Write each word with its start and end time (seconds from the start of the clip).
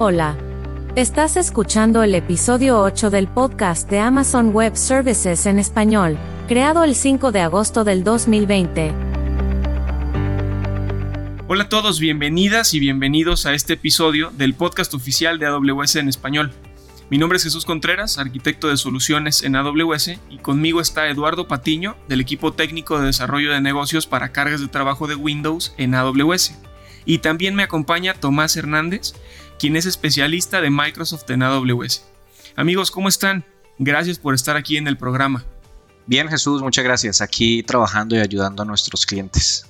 Hola. 0.00 0.36
Estás 0.94 1.36
escuchando 1.36 2.04
el 2.04 2.14
episodio 2.14 2.80
8 2.80 3.10
del 3.10 3.26
podcast 3.26 3.90
de 3.90 3.98
Amazon 3.98 4.54
Web 4.54 4.76
Services 4.76 5.44
en 5.46 5.58
español, 5.58 6.16
creado 6.46 6.84
el 6.84 6.94
5 6.94 7.32
de 7.32 7.40
agosto 7.40 7.82
del 7.82 8.04
2020. 8.04 8.92
Hola 11.48 11.64
a 11.64 11.68
todos, 11.68 11.98
bienvenidas 11.98 12.74
y 12.74 12.78
bienvenidos 12.78 13.44
a 13.44 13.54
este 13.54 13.72
episodio 13.72 14.30
del 14.30 14.54
podcast 14.54 14.94
oficial 14.94 15.40
de 15.40 15.46
AWS 15.46 15.96
en 15.96 16.08
español. 16.08 16.52
Mi 17.10 17.18
nombre 17.18 17.38
es 17.38 17.42
Jesús 17.42 17.64
Contreras, 17.64 18.18
arquitecto 18.18 18.68
de 18.68 18.76
soluciones 18.76 19.42
en 19.42 19.56
AWS, 19.56 20.12
y 20.30 20.38
conmigo 20.38 20.80
está 20.80 21.08
Eduardo 21.08 21.48
Patiño, 21.48 21.96
del 22.06 22.20
equipo 22.20 22.52
técnico 22.52 23.00
de 23.00 23.06
desarrollo 23.06 23.50
de 23.52 23.60
negocios 23.60 24.06
para 24.06 24.30
cargas 24.30 24.60
de 24.60 24.68
trabajo 24.68 25.08
de 25.08 25.16
Windows 25.16 25.74
en 25.76 25.96
AWS. 25.96 26.56
Y 27.04 27.18
también 27.18 27.54
me 27.54 27.62
acompaña 27.62 28.12
Tomás 28.12 28.54
Hernández, 28.56 29.14
quien 29.58 29.76
es 29.76 29.86
especialista 29.86 30.60
de 30.60 30.70
Microsoft 30.70 31.28
en 31.30 31.42
AWS. 31.42 32.04
Amigos, 32.56 32.90
¿cómo 32.90 33.08
están? 33.08 33.44
Gracias 33.78 34.18
por 34.18 34.34
estar 34.34 34.56
aquí 34.56 34.76
en 34.76 34.86
el 34.86 34.96
programa. 34.96 35.44
Bien, 36.06 36.28
Jesús, 36.28 36.62
muchas 36.62 36.84
gracias. 36.84 37.20
Aquí 37.20 37.62
trabajando 37.62 38.16
y 38.16 38.20
ayudando 38.20 38.62
a 38.62 38.66
nuestros 38.66 39.04
clientes. 39.04 39.66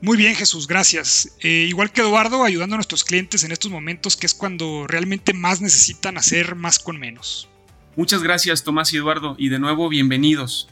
Muy 0.00 0.16
bien, 0.16 0.34
Jesús, 0.34 0.66
gracias. 0.66 1.36
Eh, 1.40 1.66
igual 1.68 1.92
que 1.92 2.00
Eduardo, 2.00 2.42
ayudando 2.42 2.74
a 2.74 2.78
nuestros 2.78 3.04
clientes 3.04 3.44
en 3.44 3.52
estos 3.52 3.70
momentos, 3.70 4.16
que 4.16 4.26
es 4.26 4.34
cuando 4.34 4.86
realmente 4.88 5.32
más 5.32 5.60
necesitan 5.60 6.18
hacer 6.18 6.56
más 6.56 6.78
con 6.78 6.98
menos. 6.98 7.48
Muchas 7.94 8.22
gracias, 8.22 8.64
Tomás 8.64 8.92
y 8.92 8.96
Eduardo, 8.96 9.36
y 9.38 9.48
de 9.48 9.60
nuevo 9.60 9.88
bienvenidos. 9.88 10.68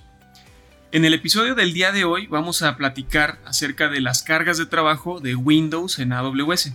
En 0.90 1.04
el 1.04 1.14
episodio 1.14 1.54
del 1.54 1.72
día 1.72 1.92
de 1.92 2.04
hoy 2.04 2.26
vamos 2.26 2.62
a 2.62 2.76
platicar 2.76 3.38
acerca 3.44 3.88
de 3.88 4.00
las 4.00 4.24
cargas 4.24 4.58
de 4.58 4.66
trabajo 4.66 5.20
de 5.20 5.36
Windows 5.36 6.00
en 6.00 6.12
AWS 6.12 6.72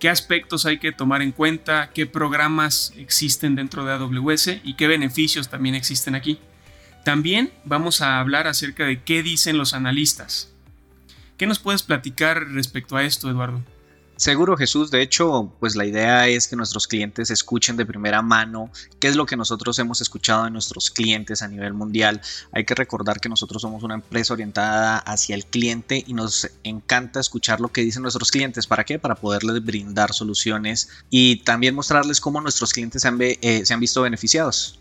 qué 0.00 0.08
aspectos 0.08 0.66
hay 0.66 0.78
que 0.78 0.90
tomar 0.90 1.22
en 1.22 1.30
cuenta, 1.30 1.90
qué 1.94 2.06
programas 2.06 2.92
existen 2.96 3.54
dentro 3.54 3.84
de 3.84 3.92
AWS 3.92 4.60
y 4.64 4.74
qué 4.74 4.88
beneficios 4.88 5.48
también 5.48 5.74
existen 5.76 6.14
aquí. 6.14 6.40
También 7.04 7.52
vamos 7.64 8.00
a 8.00 8.18
hablar 8.18 8.48
acerca 8.48 8.84
de 8.84 9.02
qué 9.02 9.22
dicen 9.22 9.58
los 9.58 9.74
analistas. 9.74 10.52
¿Qué 11.36 11.46
nos 11.46 11.58
puedes 11.58 11.82
platicar 11.82 12.48
respecto 12.48 12.96
a 12.96 13.04
esto, 13.04 13.30
Eduardo? 13.30 13.62
Seguro 14.20 14.54
Jesús, 14.54 14.90
de 14.90 15.00
hecho, 15.00 15.50
pues 15.60 15.76
la 15.76 15.86
idea 15.86 16.28
es 16.28 16.46
que 16.46 16.54
nuestros 16.54 16.86
clientes 16.86 17.30
escuchen 17.30 17.78
de 17.78 17.86
primera 17.86 18.20
mano 18.20 18.70
qué 18.98 19.08
es 19.08 19.16
lo 19.16 19.24
que 19.24 19.34
nosotros 19.34 19.78
hemos 19.78 20.02
escuchado 20.02 20.44
de 20.44 20.50
nuestros 20.50 20.90
clientes 20.90 21.40
a 21.40 21.48
nivel 21.48 21.72
mundial. 21.72 22.20
Hay 22.52 22.66
que 22.66 22.74
recordar 22.74 23.18
que 23.18 23.30
nosotros 23.30 23.62
somos 23.62 23.82
una 23.82 23.94
empresa 23.94 24.34
orientada 24.34 24.98
hacia 24.98 25.34
el 25.34 25.46
cliente 25.46 26.04
y 26.06 26.12
nos 26.12 26.50
encanta 26.64 27.18
escuchar 27.18 27.62
lo 27.62 27.68
que 27.68 27.80
dicen 27.80 28.02
nuestros 28.02 28.30
clientes. 28.30 28.66
¿Para 28.66 28.84
qué? 28.84 28.98
Para 28.98 29.14
poderles 29.14 29.64
brindar 29.64 30.12
soluciones 30.12 30.90
y 31.08 31.36
también 31.36 31.74
mostrarles 31.74 32.20
cómo 32.20 32.42
nuestros 32.42 32.74
clientes 32.74 33.00
se 33.00 33.08
han, 33.08 33.16
eh, 33.22 33.64
visto 33.78 34.02
beneficiados. 34.02 34.78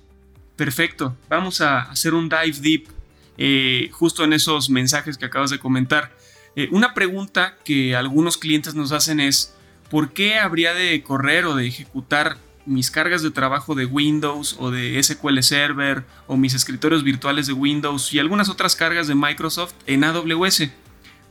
Perfecto, 0.57 1.15
vamos 1.29 1.61
a 1.61 1.83
hacer 1.83 2.13
un 2.13 2.27
dive 2.27 2.59
deep 2.59 2.89
eh, 3.37 3.89
justo 3.93 4.25
en 4.25 4.33
esos 4.33 4.69
mensajes 4.69 5.17
que 5.17 5.23
acabas 5.23 5.49
de 5.49 5.59
comentar. 5.59 6.11
Eh, 6.59 6.67
una 6.71 6.93
pregunta 6.93 7.55
que 7.63 7.95
algunos 7.95 8.37
clientes 8.37 8.75
nos 8.75 8.91
hacen 8.91 9.21
es, 9.21 9.55
¿por 9.89 10.11
qué 10.11 10.39
habría 10.39 10.73
de 10.73 11.01
correr 11.03 11.45
o 11.45 11.55
de 11.55 11.65
ejecutar 11.65 12.35
mis 12.65 12.91
cargas 12.91 13.21
de 13.21 13.31
trabajo 13.31 13.75
de 13.75 13.85
Windows 13.85 14.57
o 14.59 14.69
de 14.69 15.01
SQL 15.01 15.39
Server 15.39 16.03
o 16.27 16.35
mis 16.35 16.53
escritorios 16.53 17.05
virtuales 17.05 17.47
de 17.47 17.53
Windows 17.53 18.13
y 18.13 18.19
algunas 18.19 18.49
otras 18.49 18.75
cargas 18.75 19.07
de 19.07 19.15
Microsoft 19.15 19.73
en 19.87 20.03
AWS? 20.03 20.69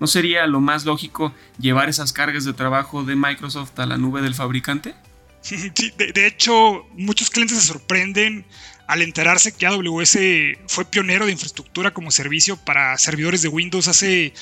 ¿No 0.00 0.06
sería 0.06 0.46
lo 0.46 0.62
más 0.62 0.86
lógico 0.86 1.34
llevar 1.58 1.90
esas 1.90 2.14
cargas 2.14 2.46
de 2.46 2.54
trabajo 2.54 3.04
de 3.04 3.14
Microsoft 3.14 3.78
a 3.80 3.84
la 3.84 3.98
nube 3.98 4.22
del 4.22 4.34
fabricante? 4.34 4.94
Sí, 5.42 5.70
de, 5.96 6.26
hecho, 6.26 6.86
muchos 6.94 7.30
clientes 7.30 7.58
se 7.58 7.66
sorprenden 7.66 8.46
al 8.88 9.02
enterarse 9.02 9.52
que 9.52 9.66
AWS 9.66 10.18
fue 10.66 10.86
pionero 10.86 11.26
de 11.26 11.32
infraestructura 11.32 11.92
como 11.92 12.10
servicio 12.10 12.56
para 12.56 12.96
servidores 12.96 13.42
de 13.42 13.48
Windows 13.48 13.86
hace 13.86 14.32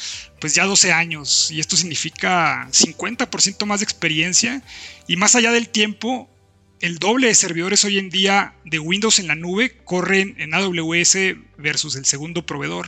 pues 0.41 0.55
ya 0.55 0.65
12 0.65 0.93
años 0.93 1.51
y 1.51 1.59
esto 1.59 1.77
significa 1.77 2.69
50% 2.71 3.67
más 3.67 3.81
de 3.81 3.85
experiencia 3.85 4.63
y 5.09 5.17
más 5.17 5.35
allá 5.35 5.51
del 5.51 5.69
tiempo 5.69 6.31
el 6.81 6.99
doble 6.99 7.27
de 7.27 7.35
servidores 7.35 7.85
hoy 7.85 7.99
en 7.99 8.09
día 8.09 8.55
de 8.65 8.79
Windows 8.79 9.19
en 9.19 9.27
la 9.27 9.35
nube 9.35 9.79
corren 9.85 10.37
en 10.39 10.55
AWS 10.55 11.17
versus 11.59 11.97
el 11.97 12.05
segundo 12.05 12.45
proveedor. 12.45 12.87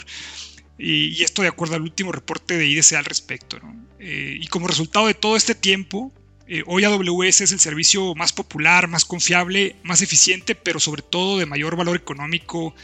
Y, 0.79 1.25
esto 1.25 1.43
de 1.43 1.49
acuerdo 1.49 1.75
al 1.75 1.83
último 1.83 2.13
reporte 2.13 2.57
de 2.57 2.67
IDC 2.69 2.93
al 2.93 3.05
respecto 3.05 3.59
eh, 3.99 4.39
y 4.41 4.47
como 4.47 4.69
resultado 4.69 5.09
de 5.09 5.15
todo 5.15 5.37
este 5.37 5.57
tiempo 5.57 6.13
eh, 6.49 6.63
hoy 6.67 6.85
AWS 6.85 7.43
es 7.43 7.53
el 7.53 7.61
servicio 7.61 8.15
más 8.15 8.33
popular, 8.33 8.89
más 8.89 9.05
confiable, 9.05 9.77
más 9.83 10.01
eficiente, 10.01 10.55
pero 10.55 10.81
sobre 10.81 11.03
todo 11.03 11.39
de 11.39 11.47
mayor 11.47 11.77
valor 11.77 11.97
económico 11.97 12.75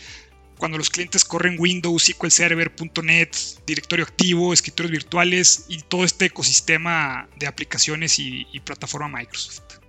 cuando 0.59 0.79
los 0.79 0.91
clientes 0.91 1.25
corren 1.25 1.57
Windows, 1.59 2.05
SQL 2.05 2.29
Server, 2.29 2.73
.NET, 3.03 3.37
directorio 3.67 4.05
activo, 4.05 4.53
escritorios 4.53 4.93
virtuales 4.93 5.67
y 5.69 5.79
todo 5.83 6.05
este 6.05 6.27
ecosistema 6.27 7.29
de 7.39 7.47
aplicaciones 7.47 8.19
y, 8.19 8.47
plataforma 8.65 9.09
Microsoft. 9.19 9.81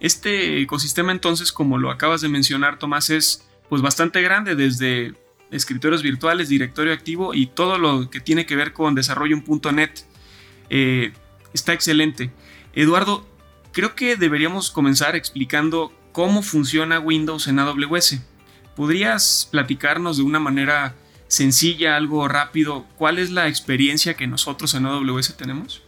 Este 0.00 0.60
ecosistema 0.60 1.12
entonces, 1.12 1.52
como 1.52 1.78
lo 1.78 1.90
acabas 1.90 2.20
de 2.20 2.28
mencionar, 2.28 2.78
Tomás, 2.78 3.10
es 3.10 3.44
pues 3.68 3.82
bastante 3.82 4.20
grande 4.20 4.54
desde 4.54 5.14
escritorios 5.50 6.02
virtuales, 6.02 6.48
directorio 6.48 6.92
activo 6.92 7.34
y 7.34 7.46
todo 7.46 7.78
lo 7.78 8.10
que 8.10 8.20
tiene 8.20 8.46
que 8.46 8.56
ver 8.56 8.72
con 8.72 8.94
desarrollo 8.94 9.36
en 9.36 9.76
.NET. 9.76 10.06
Eh, 10.70 11.12
está 11.52 11.72
excelente. 11.72 12.30
Eduardo, 12.74 13.26
creo 13.72 13.94
que 13.94 14.16
deberíamos 14.16 14.70
comenzar 14.70 15.16
explicando 15.16 15.92
cómo 16.12 16.42
funciona 16.42 17.00
Windows 17.00 17.48
en 17.48 17.58
AWS. 17.58 18.20
¿Podrías 18.76 19.48
platicarnos 19.50 20.16
de 20.16 20.22
una 20.22 20.38
manera 20.38 20.94
sencilla, 21.28 21.96
algo 21.96 22.28
rápido, 22.28 22.86
cuál 22.96 23.18
es 23.18 23.30
la 23.30 23.48
experiencia 23.48 24.14
que 24.14 24.26
nosotros 24.26 24.74
en 24.74 24.86
AWS 24.86 25.36
tenemos? 25.36 25.82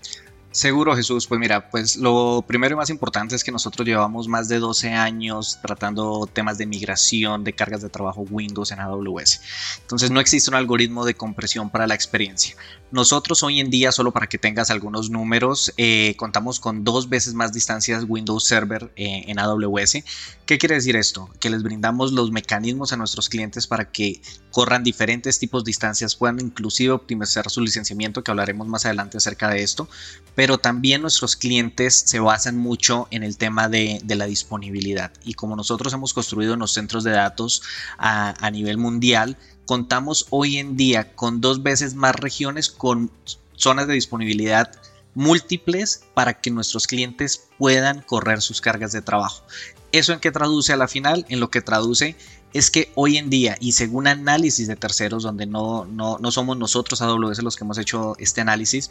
Seguro, 0.54 0.94
Jesús. 0.94 1.26
Pues 1.26 1.40
mira, 1.40 1.68
pues 1.68 1.96
lo 1.96 2.44
primero 2.46 2.74
y 2.74 2.76
más 2.76 2.88
importante 2.88 3.34
es 3.34 3.42
que 3.42 3.50
nosotros 3.50 3.84
llevamos 3.84 4.28
más 4.28 4.46
de 4.46 4.60
12 4.60 4.90
años 4.90 5.58
tratando 5.60 6.28
temas 6.32 6.58
de 6.58 6.66
migración 6.66 7.42
de 7.42 7.54
cargas 7.54 7.82
de 7.82 7.88
trabajo 7.88 8.20
Windows 8.30 8.70
en 8.70 8.78
AWS. 8.78 9.40
Entonces 9.80 10.12
no 10.12 10.20
existe 10.20 10.50
un 10.50 10.54
algoritmo 10.54 11.04
de 11.04 11.14
compresión 11.14 11.70
para 11.70 11.88
la 11.88 11.96
experiencia. 11.96 12.54
Nosotros 12.92 13.42
hoy 13.42 13.58
en 13.58 13.70
día, 13.70 13.90
solo 13.90 14.12
para 14.12 14.28
que 14.28 14.38
tengas 14.38 14.70
algunos 14.70 15.10
números, 15.10 15.74
eh, 15.76 16.14
contamos 16.16 16.60
con 16.60 16.84
dos 16.84 17.08
veces 17.08 17.34
más 17.34 17.52
distancias 17.52 18.04
Windows 18.06 18.44
Server 18.44 18.92
eh, 18.94 19.24
en 19.26 19.40
AWS. 19.40 20.04
¿Qué 20.46 20.58
quiere 20.58 20.76
decir 20.76 20.94
esto? 20.94 21.28
Que 21.40 21.50
les 21.50 21.64
brindamos 21.64 22.12
los 22.12 22.30
mecanismos 22.30 22.92
a 22.92 22.96
nuestros 22.96 23.28
clientes 23.28 23.66
para 23.66 23.90
que 23.90 24.22
corran 24.52 24.84
diferentes 24.84 25.40
tipos 25.40 25.64
de 25.64 25.70
distancias, 25.70 26.14
puedan 26.14 26.38
inclusive 26.38 26.92
optimizar 26.92 27.50
su 27.50 27.60
licenciamiento, 27.60 28.22
que 28.22 28.30
hablaremos 28.30 28.68
más 28.68 28.84
adelante 28.84 29.16
acerca 29.16 29.50
de 29.50 29.64
esto 29.64 29.88
también 30.58 31.02
nuestros 31.02 31.36
clientes 31.36 31.94
se 32.06 32.20
basan 32.20 32.56
mucho 32.56 33.08
en 33.10 33.22
el 33.22 33.36
tema 33.36 33.68
de, 33.68 34.00
la 34.06 34.26
disponibilidad. 34.26 35.10
Y 35.24 35.34
como 35.34 35.56
nosotros 35.56 35.92
hemos 35.92 36.14
construido 36.14 36.56
los 36.56 36.72
centros 36.72 37.04
de 37.04 37.10
datos 37.10 37.62
a 37.98 38.50
nivel 38.50 38.78
mundial, 38.78 39.36
contamos 39.66 40.26
hoy 40.30 40.58
en 40.58 40.76
día 40.76 41.14
con 41.14 41.40
dos 41.40 41.62
veces 41.62 41.94
más 41.94 42.14
regiones 42.14 42.70
con 42.70 43.10
zonas 43.56 43.86
de 43.86 43.94
disponibilidad 43.94 44.70
múltiples 45.14 46.04
para 46.12 46.40
que 46.40 46.50
nuestros 46.50 46.86
clientes 46.86 47.48
puedan 47.58 48.02
correr 48.02 48.42
sus 48.42 48.60
cargas 48.60 48.92
de 48.92 49.02
trabajo. 49.02 49.44
¿Eso 49.94 50.12
en 50.12 50.18
qué 50.18 50.32
traduce 50.32 50.72
a 50.72 50.76
la 50.76 50.88
final? 50.88 51.24
En 51.28 51.38
lo 51.38 51.50
que 51.50 51.60
traduce 51.60 52.16
es 52.52 52.68
que 52.68 52.90
hoy 52.96 53.16
en 53.16 53.30
día, 53.30 53.56
y 53.60 53.72
según 53.72 54.08
análisis 54.08 54.66
de 54.66 54.74
terceros, 54.74 55.22
donde 55.22 55.46
no, 55.46 55.84
no, 55.84 56.18
no 56.18 56.32
somos 56.32 56.56
nosotros 56.56 57.00
AWS 57.00 57.44
los 57.44 57.54
que 57.54 57.62
hemos 57.62 57.78
hecho 57.78 58.16
este 58.18 58.40
análisis, 58.40 58.90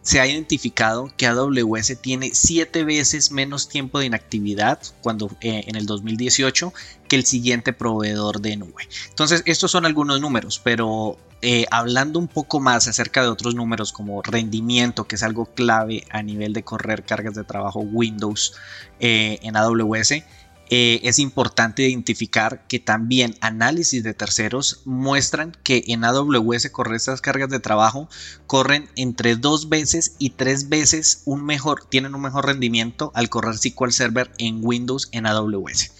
se 0.00 0.20
ha 0.20 0.26
identificado 0.26 1.12
que 1.18 1.26
AWS 1.26 2.00
tiene 2.00 2.30
siete 2.32 2.82
veces 2.82 3.30
menos 3.30 3.68
tiempo 3.68 3.98
de 3.98 4.06
inactividad 4.06 4.78
cuando 5.02 5.30
eh, 5.42 5.64
en 5.66 5.76
el 5.76 5.84
2018 5.84 6.72
que 7.08 7.16
el 7.16 7.26
siguiente 7.26 7.74
proveedor 7.74 8.40
de 8.40 8.56
nube. 8.56 8.88
Entonces, 9.10 9.42
estos 9.44 9.70
son 9.70 9.84
algunos 9.84 10.18
números, 10.18 10.62
pero 10.64 11.18
eh, 11.40 11.66
hablando 11.70 12.18
un 12.18 12.26
poco 12.26 12.58
más 12.58 12.88
acerca 12.88 13.22
de 13.22 13.28
otros 13.28 13.54
números 13.54 13.92
como 13.92 14.22
rendimiento, 14.22 15.06
que 15.06 15.14
es 15.14 15.22
algo 15.22 15.46
clave 15.46 16.04
a 16.10 16.22
nivel 16.22 16.52
de 16.52 16.64
correr 16.64 17.04
cargas 17.04 17.34
de 17.34 17.44
trabajo 17.44 17.78
Windows 17.80 18.54
eh, 18.98 19.38
en 19.42 19.56
AWS, 19.56 20.24
eh, 20.70 21.00
es 21.04 21.18
importante 21.18 21.88
identificar 21.88 22.66
que 22.68 22.78
también 22.78 23.36
análisis 23.40 24.02
de 24.02 24.12
terceros 24.12 24.82
muestran 24.84 25.56
que 25.62 25.84
en 25.88 26.04
AWS 26.04 26.68
correr 26.70 26.96
estas 26.96 27.22
cargas 27.22 27.48
de 27.48 27.60
trabajo 27.60 28.08
corren 28.46 28.90
entre 28.96 29.36
dos 29.36 29.70
veces 29.70 30.14
y 30.18 30.30
tres 30.30 30.68
veces 30.68 31.22
un 31.24 31.44
mejor, 31.44 31.84
tienen 31.84 32.14
un 32.14 32.20
mejor 32.20 32.46
rendimiento 32.46 33.12
al 33.14 33.30
correr 33.30 33.56
SQL 33.56 33.90
Server 33.90 34.30
en 34.36 34.60
Windows 34.62 35.08
en 35.12 35.26
AWS. 35.26 35.92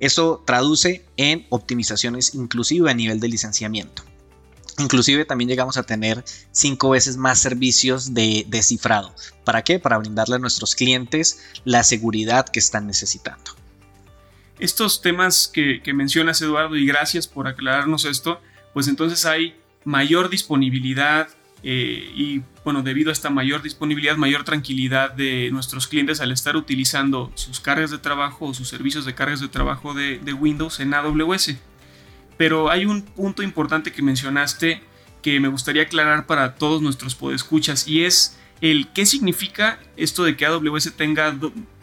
Eso 0.00 0.42
traduce 0.44 1.06
en 1.16 1.46
optimizaciones 1.50 2.34
inclusive 2.34 2.90
a 2.90 2.94
nivel 2.94 3.20
de 3.20 3.28
licenciamiento. 3.28 4.02
Inclusive 4.78 5.24
también 5.24 5.48
llegamos 5.48 5.76
a 5.76 5.82
tener 5.82 6.24
cinco 6.52 6.90
veces 6.90 7.16
más 7.16 7.38
servicios 7.38 8.14
de 8.14 8.46
descifrado. 8.48 9.14
¿Para 9.44 9.62
qué? 9.62 9.78
Para 9.78 9.98
brindarle 9.98 10.36
a 10.36 10.38
nuestros 10.38 10.74
clientes 10.74 11.38
la 11.64 11.84
seguridad 11.84 12.48
que 12.48 12.60
están 12.60 12.86
necesitando. 12.86 13.59
Estos 14.60 15.02
temas 15.02 15.50
que, 15.52 15.82
mencionas 15.94 16.40
Eduardo 16.42 16.76
y 16.76 16.86
gracias 16.86 17.26
por 17.26 17.48
aclararnos 17.48 18.04
esto, 18.04 18.40
pues 18.72 18.88
entonces 18.88 19.26
hay 19.26 19.54
mayor 19.84 20.30
disponibilidad 20.30 21.28
eh, 21.62 22.12
y 22.14 22.42
bueno, 22.64 22.82
debido 22.82 23.10
a 23.10 23.12
esta 23.12 23.30
mayor 23.30 23.62
disponibilidad, 23.62 24.16
mayor 24.16 24.44
tranquilidad 24.44 25.12
de 25.12 25.50
nuestros 25.50 25.88
clientes 25.88 26.20
al 26.20 26.30
estar 26.30 26.56
utilizando 26.56 27.32
sus 27.34 27.60
cargas 27.60 27.90
de 27.90 27.98
trabajo 27.98 28.46
o 28.46 28.54
sus 28.54 28.68
servicios 28.68 29.04
de 29.04 29.14
cargas 29.14 29.40
de 29.40 29.48
trabajo 29.48 29.94
de 29.94 30.32
Windows 30.32 30.80
en 30.80 30.94
AWS. 30.94 31.56
Pero 32.36 32.70
hay 32.70 32.86
un 32.86 33.02
punto 33.02 33.42
importante 33.42 33.92
que 33.92 34.02
mencionaste 34.02 34.82
que 35.22 35.40
me 35.40 35.48
gustaría 35.48 35.82
aclarar 35.82 36.26
para 36.26 36.54
todos 36.54 36.82
nuestros 36.82 37.14
podescuchas 37.14 37.86
y 37.86 38.04
es 38.04 38.38
el 38.60 38.88
qué 38.88 39.06
significa 39.06 39.78
esto 39.96 40.24
de 40.24 40.36
que 40.36 40.46
AWS 40.46 40.92
tenga, 40.96 41.36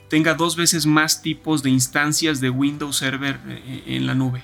tenga 0.10 0.34
dos 0.34 0.56
veces 0.56 0.86
más 0.86 1.22
tipos 1.22 1.64
de 1.64 1.70
instancias 1.70 2.40
de 2.40 2.50
Windows 2.50 2.98
Server 2.98 3.40
eh, 3.48 3.84
en 3.88 4.08
la 4.08 4.16
nube. 4.16 4.44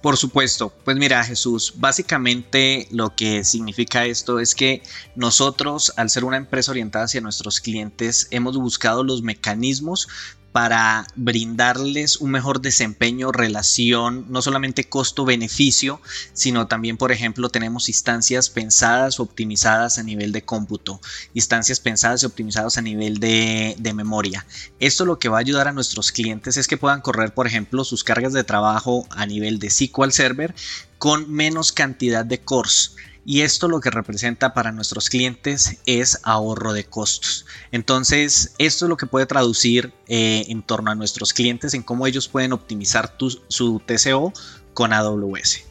Por 0.00 0.16
supuesto, 0.16 0.72
pues 0.84 0.96
mira 0.96 1.24
Jesús, 1.24 1.74
básicamente 1.76 2.86
lo 2.92 3.16
que 3.16 3.42
significa 3.42 4.04
esto 4.04 4.38
es 4.38 4.54
que 4.54 4.82
nosotros 5.16 5.92
al 5.96 6.08
ser 6.08 6.22
una 6.22 6.36
empresa 6.36 6.70
orientada 6.70 7.06
hacia 7.06 7.20
nuestros 7.20 7.60
clientes 7.60 8.28
hemos 8.30 8.56
buscado 8.56 9.02
los 9.02 9.22
mecanismos 9.22 10.06
para 10.52 11.06
brindarles 11.14 12.16
un 12.16 12.30
mejor 12.30 12.60
desempeño, 12.60 13.32
relación, 13.32 14.26
no 14.28 14.40
solamente 14.42 14.88
costo-beneficio, 14.88 16.00
sino 16.32 16.66
también, 16.66 16.96
por 16.96 17.12
ejemplo, 17.12 17.50
tenemos 17.50 17.88
instancias 17.88 18.48
pensadas 18.48 19.20
o 19.20 19.24
optimizadas 19.24 19.98
a 19.98 20.02
nivel 20.02 20.32
de 20.32 20.42
cómputo, 20.42 21.00
instancias 21.34 21.80
pensadas 21.80 22.22
y 22.22 22.26
optimizadas 22.26 22.78
a 22.78 22.82
nivel 22.82 23.18
de, 23.18 23.76
de 23.78 23.94
memoria. 23.94 24.46
Esto 24.80 25.04
lo 25.04 25.18
que 25.18 25.28
va 25.28 25.36
a 25.36 25.40
ayudar 25.40 25.68
a 25.68 25.72
nuestros 25.72 26.12
clientes 26.12 26.56
es 26.56 26.66
que 26.66 26.78
puedan 26.78 27.02
correr, 27.02 27.34
por 27.34 27.46
ejemplo, 27.46 27.84
sus 27.84 28.02
cargas 28.02 28.32
de 28.32 28.44
trabajo 28.44 29.06
a 29.10 29.26
nivel 29.26 29.58
de 29.58 29.70
SQL 29.70 30.10
Server 30.10 30.54
con 30.96 31.30
menos 31.30 31.72
cantidad 31.72 32.24
de 32.24 32.40
cores 32.40 32.96
y 33.28 33.42
esto 33.42 33.68
lo 33.68 33.82
que 33.82 33.90
representa 33.90 34.54
para 34.54 34.72
nuestros 34.72 35.10
clientes 35.10 35.82
es 35.84 36.18
ahorro 36.22 36.72
de 36.72 36.84
costos. 36.84 37.44
Entonces, 37.72 38.54
esto 38.56 38.86
es 38.86 38.88
lo 38.88 38.96
que 38.96 39.04
puede 39.04 39.26
traducir 39.26 39.92
eh, 40.06 40.46
en 40.48 40.62
torno 40.62 40.90
a 40.90 40.94
nuestros 40.94 41.34
clientes 41.34 41.74
en 41.74 41.82
cómo 41.82 42.06
ellos 42.06 42.26
pueden 42.26 42.54
optimizar 42.54 43.14
su 43.48 43.82
TCO 43.84 44.32
con 44.72 44.94
AWS. 44.94 45.62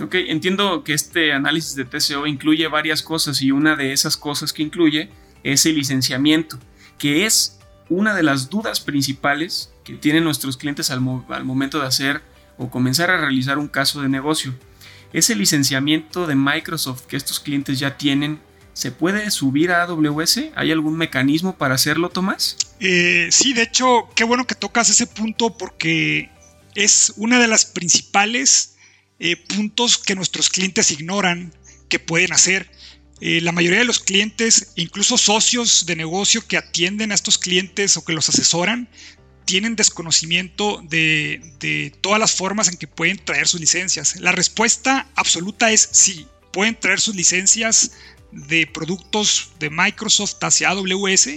Ok, 0.00 0.14
entiendo 0.14 0.84
que 0.84 0.94
este 0.94 1.34
análisis 1.34 1.74
de 1.74 1.84
TCO 1.84 2.26
incluye 2.26 2.66
varias 2.68 3.02
cosas 3.02 3.42
y 3.42 3.50
una 3.50 3.76
de 3.76 3.92
esas 3.92 4.16
cosas 4.16 4.54
que 4.54 4.62
incluye 4.62 5.10
es 5.42 5.66
el 5.66 5.74
licenciamiento, 5.74 6.58
que 6.96 7.26
es 7.26 7.58
una 7.90 8.14
de 8.14 8.22
las 8.22 8.48
dudas 8.48 8.80
principales 8.80 9.70
que 9.84 9.96
tienen 9.96 10.24
nuestros 10.24 10.56
clientes 10.56 10.90
al 10.90 11.02
momento 11.02 11.78
de 11.78 11.86
hacer 11.86 12.22
o 12.56 12.70
comenzar 12.70 13.10
a 13.10 13.18
realizar 13.18 13.58
un 13.58 13.68
caso 13.68 14.00
de 14.00 14.08
negocio. 14.08 14.54
Ese 15.14 15.36
licenciamiento 15.36 16.26
de 16.26 16.34
Microsoft 16.34 17.02
que 17.02 17.16
estos 17.16 17.38
clientes 17.38 17.78
ya 17.78 17.96
tienen, 17.96 18.40
¿se 18.72 18.90
puede 18.90 19.30
subir 19.30 19.70
a 19.70 19.84
AWS? 19.84 20.40
¿Hay 20.56 20.72
algún 20.72 20.96
mecanismo 20.96 21.56
para 21.56 21.76
hacerlo, 21.76 22.10
Tomás? 22.10 22.56
Eh, 22.80 23.28
sí, 23.30 23.52
de 23.52 23.62
hecho, 23.62 24.08
qué 24.16 24.24
bueno 24.24 24.44
que 24.44 24.56
tocas 24.56 24.90
ese 24.90 25.06
punto 25.06 25.56
porque 25.56 26.30
es 26.74 27.12
una 27.16 27.38
de 27.38 27.46
las 27.46 27.64
principales 27.64 28.74
eh, 29.20 29.36
puntos 29.36 29.98
que 29.98 30.16
nuestros 30.16 30.50
clientes 30.50 30.90
ignoran 30.90 31.54
que 31.88 32.00
pueden 32.00 32.32
hacer. 32.32 32.68
Eh, 33.20 33.40
la 33.40 33.52
mayoría 33.52 33.78
de 33.78 33.84
los 33.84 34.00
clientes, 34.00 34.72
incluso 34.74 35.16
socios 35.16 35.86
de 35.86 35.94
negocio 35.94 36.44
que 36.44 36.56
atienden 36.56 37.12
a 37.12 37.14
estos 37.14 37.38
clientes 37.38 37.96
o 37.96 38.04
que 38.04 38.14
los 38.14 38.28
asesoran, 38.28 38.88
tienen 39.44 39.76
desconocimiento 39.76 40.80
de, 40.82 41.92
todas 42.00 42.18
las 42.18 42.32
formas 42.32 42.68
en 42.68 42.76
que 42.76 42.86
pueden 42.86 43.18
traer 43.18 43.46
sus 43.46 43.60
licencias. 43.60 44.16
La 44.20 44.32
respuesta 44.32 45.06
absoluta 45.14 45.70
es 45.70 45.88
sí, 45.92 46.26
pueden 46.52 46.78
traer 46.78 47.00
sus 47.00 47.14
licencias 47.14 47.92
de 48.32 48.66
productos 48.66 49.50
de 49.58 49.70
Microsoft 49.70 50.42
hacia 50.42 50.70
AWS 50.70 51.28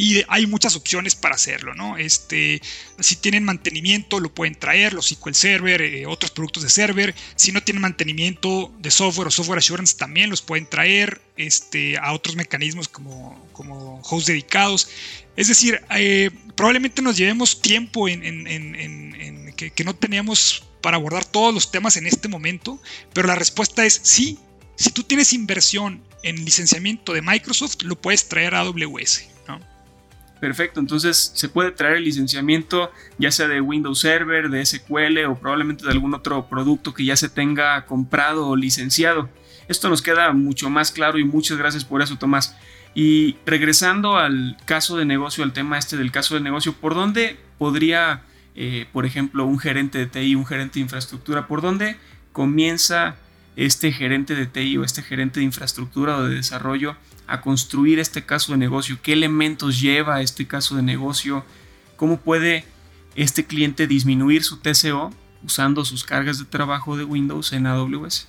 y 0.00 0.22
hay 0.28 0.46
muchas 0.46 0.76
opciones 0.76 1.16
para 1.16 1.34
hacerlo, 1.34 1.74
¿no? 1.74 1.96
Este, 1.96 2.62
si 3.00 3.16
tienen 3.16 3.42
mantenimiento, 3.42 4.20
lo 4.20 4.32
pueden 4.32 4.54
traer, 4.54 4.92
los 4.92 5.08
SQL 5.08 5.34
Server, 5.34 5.82
eh, 5.82 6.06
otros 6.06 6.30
productos 6.30 6.62
de 6.62 6.70
server. 6.70 7.16
Si 7.34 7.50
no 7.50 7.64
tienen 7.64 7.82
mantenimiento 7.82 8.72
de 8.78 8.92
software 8.92 9.26
o 9.26 9.30
software 9.32 9.58
assurance, 9.58 9.96
también 9.96 10.30
los 10.30 10.40
pueden 10.40 10.66
traer 10.66 11.20
este, 11.36 11.98
a 11.98 12.12
otros 12.12 12.36
mecanismos 12.36 12.86
como, 12.86 13.44
como 13.52 14.00
hosts 14.02 14.26
dedicados. 14.26 14.88
Es 15.34 15.48
decir, 15.48 15.82
eh, 15.90 16.30
probablemente 16.58 17.02
nos 17.02 17.16
llevemos 17.16 17.62
tiempo 17.62 18.08
en, 18.08 19.54
que, 19.56 19.70
que 19.70 19.84
no 19.84 19.94
teníamos 19.94 20.64
para 20.80 20.96
abordar 20.96 21.24
todos 21.24 21.54
los 21.54 21.70
temas 21.70 21.96
en 21.96 22.04
este 22.04 22.26
momento, 22.26 22.80
pero 23.12 23.28
la 23.28 23.36
respuesta 23.36 23.86
es 23.86 24.00
sí. 24.02 24.40
Si 24.74 24.90
tú 24.90 25.04
tienes 25.04 25.32
inversión 25.32 26.02
en 26.24 26.44
licenciamiento 26.44 27.12
de 27.12 27.22
Microsoft, 27.22 27.82
lo 27.82 27.94
puedes 27.94 28.28
traer 28.28 28.56
a 28.56 28.60
AWS. 28.62 29.28
Perfecto, 30.40 30.80
entonces 30.80 31.30
se 31.32 31.48
puede 31.48 31.70
traer 31.70 31.98
el 31.98 32.04
licenciamiento 32.04 32.90
ya 33.18 33.30
sea 33.30 33.46
de 33.46 33.60
Windows 33.60 34.00
Server, 34.00 34.50
de 34.50 34.66
SQL 34.66 35.26
o 35.28 35.36
probablemente 35.36 35.84
de 35.84 35.92
algún 35.92 36.12
otro 36.12 36.48
producto 36.48 36.92
que 36.92 37.04
ya 37.04 37.16
se 37.16 37.28
tenga 37.28 37.86
comprado 37.86 38.48
o 38.48 38.56
licenciado. 38.56 39.28
Esto 39.68 39.88
nos 39.88 40.02
queda 40.02 40.32
mucho 40.32 40.70
más 40.70 40.90
claro 40.90 41.18
y 41.18 41.24
muchas 41.24 41.56
gracias 41.56 41.84
por 41.84 42.02
eso 42.02 42.16
Tomás. 42.16 42.56
Y 42.94 43.36
regresando 43.46 44.16
al 44.16 44.56
caso 44.64 44.96
de 44.96 45.04
negocio, 45.04 45.44
al 45.44 45.52
tema 45.52 45.78
este 45.78 45.96
del 45.96 46.10
caso 46.10 46.34
de 46.34 46.40
negocio, 46.40 46.72
¿por 46.72 46.94
dónde 46.94 47.38
podría, 47.58 48.22
eh, 48.54 48.86
por 48.92 49.06
ejemplo, 49.06 49.44
un 49.46 49.58
gerente 49.58 49.98
de 49.98 50.06
TI, 50.06 50.34
un 50.34 50.46
gerente 50.46 50.74
de 50.74 50.80
infraestructura, 50.80 51.46
por 51.46 51.60
dónde 51.60 51.96
comienza 52.32 53.16
este 53.56 53.92
gerente 53.92 54.34
de 54.34 54.46
TI 54.46 54.78
o 54.78 54.84
este 54.84 55.02
gerente 55.02 55.40
de 55.40 55.44
infraestructura 55.44 56.16
o 56.16 56.24
de 56.24 56.36
desarrollo 56.36 56.96
a 57.26 57.40
construir 57.40 57.98
este 57.98 58.24
caso 58.24 58.52
de 58.52 58.58
negocio? 58.58 58.98
¿Qué 59.02 59.12
elementos 59.12 59.80
lleva 59.80 60.22
este 60.22 60.46
caso 60.46 60.76
de 60.76 60.82
negocio? 60.82 61.44
¿Cómo 61.96 62.18
puede 62.18 62.64
este 63.14 63.44
cliente 63.44 63.86
disminuir 63.86 64.44
su 64.44 64.58
TCO 64.58 65.12
usando 65.44 65.84
sus 65.84 66.04
cargas 66.04 66.38
de 66.38 66.44
trabajo 66.44 66.96
de 66.96 67.04
Windows 67.04 67.52
en 67.52 67.66
AWS? 67.66 68.28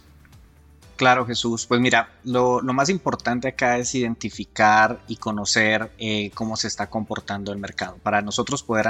Claro, 0.99 1.25
Jesús. 1.25 1.65
Pues 1.65 1.79
mira, 1.79 2.09
lo, 2.25 2.61
más 2.61 2.89
importante 2.89 3.47
acá 3.47 3.77
es 3.77 3.95
identificar 3.95 4.99
y 5.07 5.15
conocer 5.15 5.93
eh, 5.97 6.29
cómo 6.31 6.57
se 6.57 6.67
está 6.67 6.89
comportando 6.89 7.53
el 7.53 7.57
mercado. 7.57 7.95
Para 8.03 8.21
nosotros 8.21 8.63
poder 8.63 8.89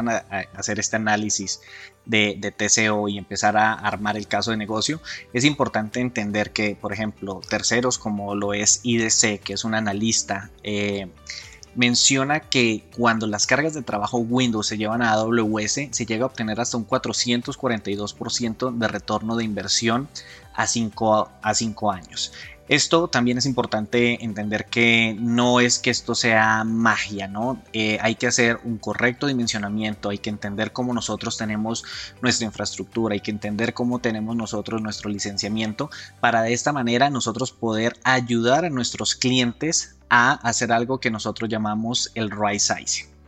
hacer 0.55 0.79
este 0.79 0.95
análisis 0.95 1.61
de, 2.07 2.51
TCO 2.57 3.09
y 3.09 3.19
empezar 3.19 3.57
a 3.57 3.73
armar 3.73 4.17
el 4.17 4.27
caso 4.27 4.49
de 4.49 4.57
negocio, 4.57 4.99
es 5.33 5.45
importante 5.45 5.99
entender 5.99 6.51
que, 6.51 6.75
por 6.75 6.93
ejemplo, 6.93 7.41
terceros 7.47 7.99
como 7.99 8.33
lo 8.33 8.55
es 8.55 8.79
IDC, 8.81 9.39
que 9.41 9.53
es 9.53 9.63
un 9.63 9.75
analista, 9.75 10.49
eh, 10.63 11.11
menciona 11.79 12.41
que 12.41 12.83
cuando 12.97 13.25
las 13.25 13.47
cargas 13.47 13.73
de 13.73 13.81
trabajo 13.81 14.17
Windows 14.17 14.67
se 14.67 14.77
llevan 14.77 15.01
a 15.01 15.13
AWS, 15.13 15.87
se 15.91 16.05
llega 16.05 16.23
a 16.23 16.25
obtener 16.25 16.59
hasta 16.59 16.75
un 16.75 16.85
442% 16.85 18.77
de 18.77 18.87
retorno 18.89 19.37
de 19.37 19.45
inversión 19.45 20.09
a 20.53 20.67
5 20.67 21.29
a 21.41 21.53
cinco 21.53 21.89
años. 21.89 22.33
Esto 22.69 23.07
también 23.07 23.39
es 23.39 23.47
importante 23.47 24.23
entender 24.23 24.67
que 24.67 25.17
no 25.19 25.59
es 25.59 25.79
que 25.79 25.89
esto 25.89 26.13
sea 26.13 26.63
magia, 26.63 27.27
¿no? 27.27 27.59
Eh, 27.73 27.97
hay 27.99 28.13
que 28.13 28.27
hacer 28.27 28.59
un 28.63 28.77
correcto 28.77 29.25
dimensionamiento, 29.25 30.09
hay 30.09 30.19
que 30.19 30.29
entender 30.29 30.71
cómo 30.71 30.93
nosotros 30.93 31.35
tenemos 31.35 31.83
nuestra 32.21 32.45
infraestructura, 32.45 33.13
hay 33.13 33.21
que 33.21 33.31
entender 33.31 33.73
cómo 33.73 33.97
tenemos 33.97 34.35
nosotros 34.35 34.83
nuestro 34.83 35.09
licenciamiento 35.09 35.89
para 36.19 36.43
de 36.43 36.53
esta 36.53 36.71
manera 36.71 37.09
nosotros 37.09 37.51
poder 37.51 37.97
ayudar 38.03 38.65
a 38.65 38.69
nuestros 38.69 39.15
clientes 39.15 39.95
a 40.09 40.33
hacer 40.33 40.71
algo 40.71 40.99
que 40.99 41.09
nosotros 41.09 41.49
llamamos 41.49 42.11
el 42.13 42.29
right 42.29 42.59
sizing. 42.59 43.18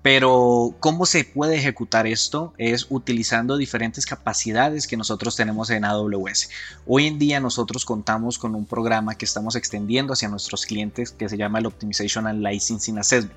Pero 0.00 0.74
¿cómo 0.78 1.06
se 1.06 1.24
puede 1.24 1.56
ejecutar 1.56 2.06
esto? 2.06 2.54
Es 2.56 2.86
utilizando 2.88 3.56
diferentes 3.56 4.06
capacidades 4.06 4.86
que 4.86 4.96
nosotros 4.96 5.34
tenemos 5.34 5.70
en 5.70 5.84
AWS. 5.84 6.50
Hoy 6.86 7.06
en 7.06 7.18
día 7.18 7.40
nosotros 7.40 7.84
contamos 7.84 8.38
con 8.38 8.54
un 8.54 8.64
programa 8.64 9.16
que 9.16 9.24
estamos 9.24 9.56
extendiendo 9.56 10.12
hacia 10.12 10.28
nuestros 10.28 10.66
clientes 10.66 11.10
que 11.10 11.28
se 11.28 11.36
llama 11.36 11.58
el 11.58 11.66
Optimization 11.66 12.28
and 12.28 12.46
Licensing 12.46 12.98
Assessment. 12.98 13.34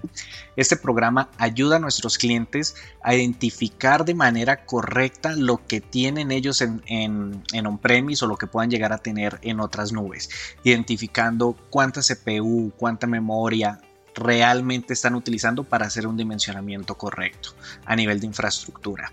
Este 0.56 0.76
programa 0.76 1.30
ayuda 1.40 1.78
a 1.78 1.80
nuestros 1.80 2.20
clientes 2.20 2.76
a 3.02 3.16
identificar 3.16 4.06
de 4.06 4.14
manera 4.14 4.66
correcta 4.66 5.36
lo 5.36 5.66
que 5.66 5.82
tienen 5.82 6.32
ellos 6.32 6.62
en, 6.62 6.84
en, 6.86 7.44
en 7.54 7.66
on-premise 7.66 8.24
o 8.24 8.28
lo 8.28 8.38
que 8.38 8.46
puedan 8.46 8.70
llegar 8.70 8.94
a 8.94 9.00
tener 9.00 9.40
en 9.42 9.60
otras 9.62 9.92
nubes, 9.92 10.30
identificando 10.64 11.58
cuánta 11.72 12.02
CPU, 12.02 12.72
cuánta 12.78 13.08
memoria, 13.08 13.82
realmente 14.16 14.94
están 14.94 15.16
utilizando 15.16 15.64
para 15.64 15.86
hacer 15.86 16.08
un 16.08 16.18
dimensionamiento 16.18 16.96
correcto 16.96 17.56
a 17.86 17.96
nivel 17.96 18.20
de 18.20 18.28
infraestructura. 18.28 19.12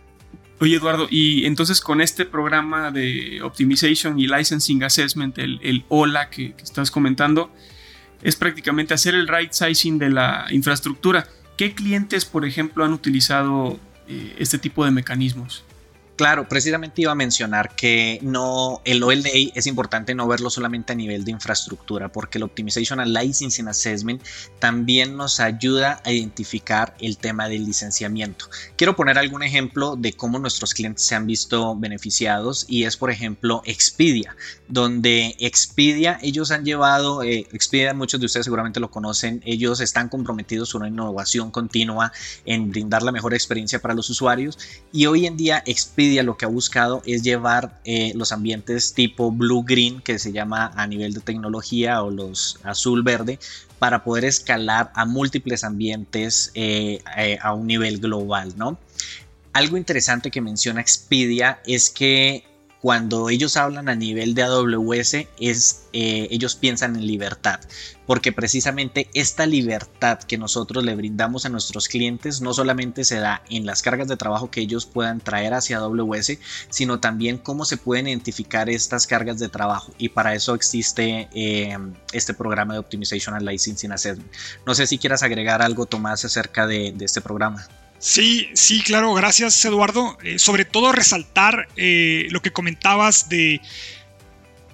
Oye 0.61 0.76
Eduardo, 0.76 1.07
y 1.09 1.47
entonces 1.47 1.81
con 1.81 2.00
este 2.00 2.25
programa 2.25 2.90
de 2.90 3.40
Optimization 3.43 4.19
y 4.19 4.26
Licensing 4.26 4.83
Assessment, 4.83 5.38
el, 5.38 5.85
OLA 5.88 6.31
que, 6.31 6.55
estás 6.61 6.90
comentando, 6.90 7.52
es 8.23 8.35
prácticamente 8.35 8.93
hacer 8.93 9.14
el 9.14 9.28
right 9.28 9.52
sizing 9.52 9.99
de 9.99 10.11
la 10.11 10.47
infraestructura. 10.50 11.28
¿Qué 11.57 11.75
clientes, 11.75 12.25
por 12.25 12.45
ejemplo, 12.45 12.85
han 12.85 12.93
utilizado 12.93 13.78
eh, 14.09 14.35
este 14.38 14.59
tipo 14.59 14.85
de 14.85 14.90
mecanismos? 14.90 15.64
Claro, 16.19 16.49
precisamente 16.49 17.03
iba 17.03 17.13
a 17.13 17.15
mencionar 17.15 17.77
que 17.77 18.19
no 18.23 18.83
el 18.85 19.05
OLA 19.05 19.31
es 19.55 19.69
importante 19.69 20.17
no 20.17 20.27
verlo 20.27 20.51
solamente 20.51 20.93
a 20.93 20.97
nivel 20.97 21.25
de 21.25 21.31
infraestructura, 21.31 22.11
porque 22.11 22.39
el 22.39 22.43
Optimization 22.43 22.99
and 22.99 23.17
Licensing 23.17 23.69
Assessment 23.69 24.21
también 24.59 25.17
nos 25.17 25.39
ayuda 25.39 26.03
a 26.05 26.11
identificar 26.11 26.97
el 26.99 27.19
tema 27.19 27.49
del 27.49 27.65
licenciamiento. 27.65 28.47
Quiero 28.75 28.97
poner 28.97 29.17
algún 29.17 29.45
ejemplo 29.45 29.95
de 29.95 30.13
cómo 30.13 30.41
nuestros 30.41 30.75
clientes 30.75 31.05
se 31.05 31.15
han 31.15 31.25
visto 31.25 31.77
beneficiados 31.77 32.67
y 32.69 32.83
es 32.83 32.97
por 32.97 33.13
ejemplo 33.13 33.63
Expedia, 33.65 34.35
donde 34.67 35.37
Expedia 35.39 36.19
ellos 36.21 36.51
han 36.51 36.65
llevado 36.65 37.23
eh, 37.23 37.47
Expedia 37.53 37.95
muchos 37.95 38.19
de 38.19 38.27
ustedes 38.27 38.43
seguramente 38.43 38.81
lo 38.81 38.91
conocen, 38.91 39.41
ellos 39.47 39.79
están 39.81 40.09
comprometidos 40.09 40.73
con 40.73 40.83
una 40.83 40.89
innovación 40.89 41.53
continua 41.53 42.11
en 42.45 42.73
brindar 42.73 43.05
la 43.05 43.13
mejor 43.13 43.35
experiencia 43.35 43.79
para 43.79 43.95
los 43.95 44.11
usuarios 44.11 44.59
y 44.91 45.07
hoy 45.07 45.25
en 45.25 45.37
día 45.37 45.63
Expedia 45.65 46.08
lo 46.23 46.37
que 46.37 46.45
ha 46.45 46.49
buscado 46.49 47.03
es 47.07 47.23
llevar 47.23 47.81
eh, 47.85 48.12
los 48.15 48.33
ambientes 48.33 48.95
tipo 48.95 49.31
blue 49.31 49.65
green 49.65 50.00
que 50.00 50.19
se 50.19 50.33
llama 50.33 50.73
a 50.75 50.87
nivel 50.87 51.15
de 51.15 51.21
tecnología 51.21 52.03
o 52.03 52.11
los 52.11 52.59
azul 52.65 53.03
verde 53.03 53.38
para 53.79 54.03
poder 54.03 54.25
escalar 54.25 54.91
a 54.95 55.05
múltiples 55.05 55.65
ambientes 55.65 56.50
eh, 56.55 57.00
eh, 57.17 57.38
a 57.41 57.53
un 57.55 57.67
nivel 57.67 57.99
global, 57.99 58.55
¿no? 58.57 58.79
Algo 59.53 59.77
interesante 59.77 60.31
que 60.31 60.41
menciona 60.41 60.81
Expedia 60.81 61.61
es 61.67 61.91
que 61.91 62.45
cuando 62.81 63.29
ellos 63.29 63.57
hablan 63.57 63.88
a 63.88 63.95
nivel 63.95 64.35
de 64.35 64.43
AWS 64.43 65.17
es 65.41 65.87
ellos 65.93 66.55
piensan 66.55 66.95
en 66.95 67.07
libertad 67.07 67.61
porque 68.09 68.33
precisamente 68.33 69.11
esta 69.12 69.45
libertad 69.45 70.21
que 70.21 70.38
nosotros 70.38 70.83
le 70.83 70.97
brindamos 70.97 71.45
a 71.45 71.50
nuestros 71.50 71.88
clientes 71.88 72.41
no 72.41 72.55
solamente 72.55 73.05
se 73.05 73.21
da 73.21 73.43
en 73.50 73.67
las 73.67 73.83
cargas 73.83 74.09
de 74.09 74.17
trabajo 74.17 74.50
que 74.50 74.62
ellos 74.62 74.87
puedan 74.87 75.21
traer 75.21 75.53
hacia 75.53 75.77
AWS 75.77 76.38
sino 76.71 77.00
también 77.00 77.37
cómo 77.37 77.67
se 77.67 77.77
pueden 77.77 78.09
identificar 78.09 78.71
estas 78.71 79.07
cargas 79.07 79.38
de 79.38 79.50
trabajo. 79.50 79.93
Y 79.99 80.09
para 80.09 80.35
eso 80.35 80.55
existe 80.55 81.29
eh, 81.35 81.77
este 82.15 82.33
programa 82.33 82.73
de 82.73 82.81
Optimization 82.81 83.35
and 83.35 83.47
Licensing 83.47 83.93
Assessment. 83.93 84.33
No 84.65 84.75
sé 84.75 84.87
si 84.87 84.97
quieras 84.97 85.23
agregar 85.23 85.61
algo 85.61 85.85
Tomás 85.85 86.25
acerca 86.25 86.67
de 86.67 86.95
este 87.00 87.21
programa. 87.21 87.69
Sí, 87.99 88.49
sí, 88.55 88.83
claro, 88.83 89.12
gracias 89.15 89.65
Eduardo. 89.65 90.17
Eh, 90.23 90.38
sobre 90.38 90.65
todo 90.65 90.93
resaltar 90.93 91.67
eh, 91.77 92.29
lo 92.31 92.41
que 92.41 92.53
comentabas 92.53 93.29
de 93.29 93.61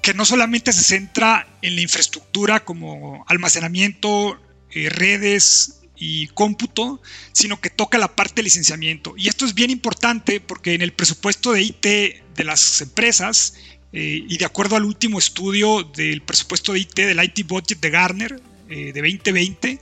que 0.05 0.13
no 0.13 0.27
solamente 0.27 0.71
se 0.75 0.83
centra 0.83 1.49
en 1.63 1.77
la 1.77 1.81
infraestructura 1.81 2.63
como 2.63 3.25
almacenamiento, 3.27 4.39
eh, 4.71 4.91
redes 4.91 5.81
y 5.97 6.27
cómputo, 6.27 7.01
sino 7.33 7.59
que 7.59 7.71
toca 7.71 7.97
la 7.97 8.15
parte 8.15 8.35
de 8.37 8.43
licenciamiento. 8.43 9.15
Y 9.17 9.29
esto 9.29 9.47
es 9.47 9.55
bien 9.55 9.71
importante 9.71 10.41
porque 10.41 10.75
en 10.75 10.83
el 10.83 10.93
presupuesto 10.93 11.53
de 11.53 11.63
IT 11.63 11.87
de 11.87 12.45
las 12.45 12.83
empresas, 12.83 13.55
y 13.93 14.37
de 14.37 14.45
acuerdo 14.45 14.75
al 14.75 14.85
último 14.85 15.21
estudio 15.21 15.85
del 15.85 16.21
presupuesto 16.21 16.73
de 16.73 16.81
IT 16.81 16.97
del 16.97 17.23
IT 17.23 17.47
Budget 17.47 17.81
de 17.81 17.91
Garner 17.91 18.43
de 18.69 18.93
2020, 18.93 19.79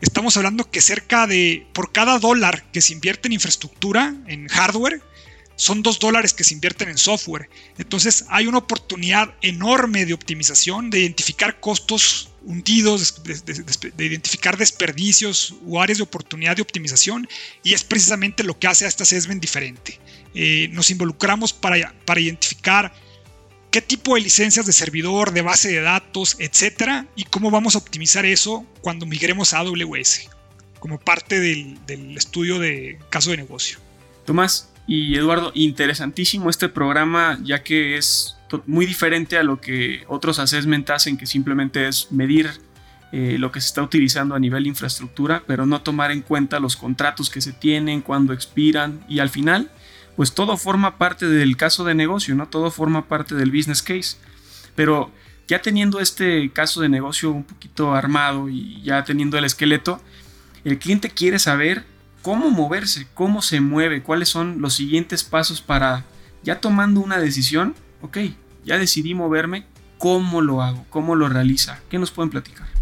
estamos 0.00 0.36
hablando 0.36 0.70
que 0.70 0.80
cerca 0.80 1.26
de, 1.26 1.66
por 1.74 1.90
cada 1.90 2.20
dólar 2.20 2.70
que 2.70 2.80
se 2.80 2.92
invierte 2.92 3.26
en 3.26 3.32
infraestructura, 3.32 4.14
en 4.28 4.46
hardware, 4.46 5.02
son 5.60 5.82
dos 5.82 5.98
dólares 5.98 6.32
que 6.32 6.42
se 6.42 6.54
invierten 6.54 6.88
en 6.88 6.96
software. 6.96 7.50
Entonces 7.76 8.24
hay 8.30 8.46
una 8.46 8.56
oportunidad 8.56 9.34
enorme 9.42 10.06
de 10.06 10.14
optimización, 10.14 10.88
de 10.88 11.00
identificar 11.00 11.60
costos 11.60 12.30
hundidos, 12.42 13.22
de, 13.22 14.06
identificar 14.06 14.56
desperdicios 14.56 15.54
o 15.66 15.82
áreas 15.82 15.98
de 15.98 16.04
oportunidad 16.04 16.56
de 16.56 16.62
optimización 16.62 17.28
y 17.62 17.74
es 17.74 17.84
precisamente 17.84 18.42
lo 18.42 18.58
que 18.58 18.68
hace 18.68 18.86
a 18.86 18.88
esta 18.88 19.02
assessment 19.02 19.42
diferente. 19.42 20.00
Eh, 20.34 20.68
nos 20.72 20.88
involucramos 20.88 21.52
para, 21.52 21.94
para 22.06 22.20
identificar 22.20 22.94
qué 23.70 23.82
tipo 23.82 24.14
de 24.14 24.22
licencias 24.22 24.64
de 24.64 24.72
servidor, 24.72 25.34
de 25.34 25.42
base 25.42 25.68
de 25.68 25.82
datos, 25.82 26.36
etcétera, 26.38 27.06
y 27.16 27.24
cómo 27.24 27.50
vamos 27.50 27.74
a 27.74 27.78
optimizar 27.78 28.24
eso 28.24 28.64
cuando 28.80 29.04
migremos 29.04 29.52
a 29.52 29.58
AWS, 29.58 30.30
como 30.78 30.98
parte 30.98 31.38
del, 31.38 32.16
estudio 32.16 32.58
de 32.58 32.98
caso 33.10 33.30
de 33.32 33.36
negocio. 33.36 33.78
Tomás 34.24 34.69
y 34.86 35.14
Eduardo, 35.16 35.52
interesantísimo 35.54 36.50
este 36.50 36.68
programa, 36.68 37.38
ya 37.42 37.62
que 37.62 37.96
es 37.96 38.36
muy 38.66 38.86
diferente 38.86 39.38
a 39.38 39.42
lo 39.42 39.60
que 39.60 40.04
otros 40.08 40.38
assessment 40.38 40.90
hacen, 40.90 41.16
que 41.16 41.26
simplemente 41.26 41.86
es 41.86 42.10
medir 42.10 42.50
eh, 43.12 43.36
lo 43.38 43.52
que 43.52 43.60
se 43.60 43.68
está 43.68 43.82
utilizando 43.82 44.34
a 44.34 44.40
nivel 44.40 44.66
infraestructura, 44.66 45.42
pero 45.46 45.66
no 45.66 45.82
tomar 45.82 46.10
en 46.10 46.22
cuenta 46.22 46.60
los 46.60 46.76
contratos 46.76 47.30
que 47.30 47.40
se 47.40 47.52
tienen, 47.52 48.00
cuándo 48.00 48.32
expiran 48.32 49.04
y 49.08 49.20
al 49.20 49.30
final 49.30 49.70
pues 50.16 50.34
todo 50.34 50.56
forma 50.56 50.98
parte 50.98 51.26
del 51.26 51.56
caso 51.56 51.82
de 51.84 51.94
negocio, 51.94 52.34
¿no? 52.34 52.46
Todo 52.46 52.70
forma 52.70 53.08
parte 53.08 53.34
del 53.34 53.50
business 53.50 53.82
case. 53.82 54.18
Pero 54.74 55.10
ya 55.48 55.62
teniendo 55.62 55.98
este 55.98 56.50
caso 56.50 56.80
de 56.82 56.90
negocio 56.90 57.30
un 57.30 57.44
poquito 57.44 57.94
armado 57.94 58.48
y 58.48 58.82
ya 58.82 59.02
teniendo 59.02 59.38
el 59.38 59.44
esqueleto, 59.44 60.00
el 60.64 60.78
cliente 60.78 61.08
quiere 61.08 61.38
saber 61.38 61.86
cómo 62.22 62.50
moverse, 62.50 63.06
cómo 63.14 63.42
se 63.42 63.60
mueve, 63.60 64.02
cuáles 64.02 64.28
son 64.28 64.60
los 64.60 64.74
siguientes 64.74 65.24
pasos 65.24 65.60
para, 65.60 66.04
ya 66.42 66.60
tomando 66.60 67.00
una 67.00 67.18
decisión, 67.18 67.74
ok, 68.02 68.18
ya 68.64 68.78
decidí 68.78 69.14
moverme, 69.14 69.64
¿cómo 69.98 70.40
lo 70.40 70.62
hago? 70.62 70.84
¿Cómo 70.90 71.16
lo 71.16 71.28
realiza? 71.28 71.80
¿Qué 71.88 71.98
nos 71.98 72.10
pueden 72.10 72.30
platicar? 72.30 72.79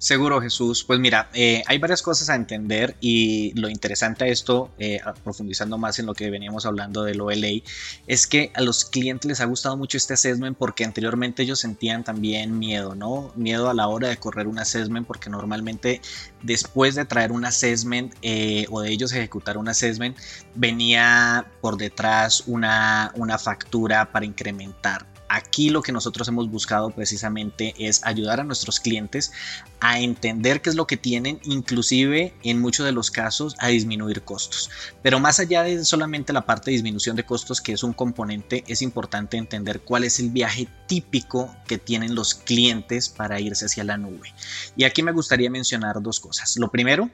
Seguro, 0.00 0.40
Jesús. 0.40 0.82
Pues 0.82 0.98
mira, 0.98 1.28
eh, 1.34 1.62
hay 1.66 1.76
varias 1.76 2.00
cosas 2.00 2.30
a 2.30 2.34
entender 2.34 2.96
y 3.02 3.52
lo 3.60 3.68
interesante 3.68 4.24
a 4.24 4.28
esto, 4.28 4.70
eh, 4.78 4.98
profundizando 5.22 5.76
más 5.76 5.98
en 5.98 6.06
lo 6.06 6.14
que 6.14 6.30
veníamos 6.30 6.64
hablando 6.64 7.02
del 7.02 7.20
OLA, 7.20 7.60
es 8.06 8.26
que 8.26 8.50
a 8.54 8.62
los 8.62 8.86
clientes 8.86 9.28
les 9.28 9.40
ha 9.42 9.44
gustado 9.44 9.76
mucho 9.76 9.98
este 9.98 10.14
assessment 10.14 10.56
porque 10.56 10.86
anteriormente 10.86 11.42
ellos 11.42 11.60
sentían 11.60 12.02
también 12.02 12.58
miedo, 12.58 12.94
¿no? 12.94 13.30
Miedo 13.36 13.68
a 13.68 13.74
la 13.74 13.88
hora 13.88 14.08
de 14.08 14.16
correr 14.16 14.46
un 14.46 14.58
assessment 14.58 15.06
porque 15.06 15.28
normalmente 15.28 16.00
después 16.42 16.94
de 16.94 17.04
traer 17.04 17.30
un 17.30 17.44
assessment 17.44 18.14
eh, 18.22 18.64
o 18.70 18.80
de 18.80 18.90
ellos 18.90 19.12
ejecutar 19.12 19.58
un 19.58 19.68
assessment, 19.68 20.16
venía 20.54 21.44
por 21.60 21.76
detrás 21.76 22.44
una, 22.46 23.12
una 23.16 23.36
factura 23.36 24.10
para 24.12 24.24
incrementar 24.24 25.09
Aquí 25.32 25.70
lo 25.70 25.80
que 25.80 25.92
nosotros 25.92 26.26
hemos 26.26 26.50
buscado 26.50 26.90
precisamente 26.90 27.72
es 27.78 28.04
ayudar 28.04 28.40
a 28.40 28.44
nuestros 28.44 28.80
clientes 28.80 29.30
a 29.78 30.00
entender 30.00 30.60
qué 30.60 30.70
es 30.70 30.74
lo 30.74 30.88
que 30.88 30.96
tienen, 30.96 31.38
inclusive 31.44 32.34
en 32.42 32.60
muchos 32.60 32.84
de 32.84 32.90
los 32.90 33.12
casos 33.12 33.54
a 33.60 33.68
disminuir 33.68 34.22
costos. 34.22 34.70
Pero 35.02 35.20
más 35.20 35.38
allá 35.38 35.62
de 35.62 35.84
solamente 35.84 36.32
la 36.32 36.46
parte 36.46 36.72
de 36.72 36.74
disminución 36.74 37.14
de 37.14 37.24
costos, 37.24 37.60
que 37.60 37.72
es 37.72 37.84
un 37.84 37.92
componente, 37.92 38.64
es 38.66 38.82
importante 38.82 39.36
entender 39.36 39.82
cuál 39.82 40.02
es 40.02 40.18
el 40.18 40.30
viaje 40.30 40.66
típico 40.88 41.54
que 41.68 41.78
tienen 41.78 42.16
los 42.16 42.34
clientes 42.34 43.08
para 43.08 43.38
irse 43.38 43.66
hacia 43.66 43.84
la 43.84 43.98
nube. 43.98 44.34
Y 44.76 44.82
aquí 44.82 45.04
me 45.04 45.12
gustaría 45.12 45.48
mencionar 45.48 46.02
dos 46.02 46.18
cosas. 46.18 46.56
Lo 46.56 46.72
primero, 46.72 47.08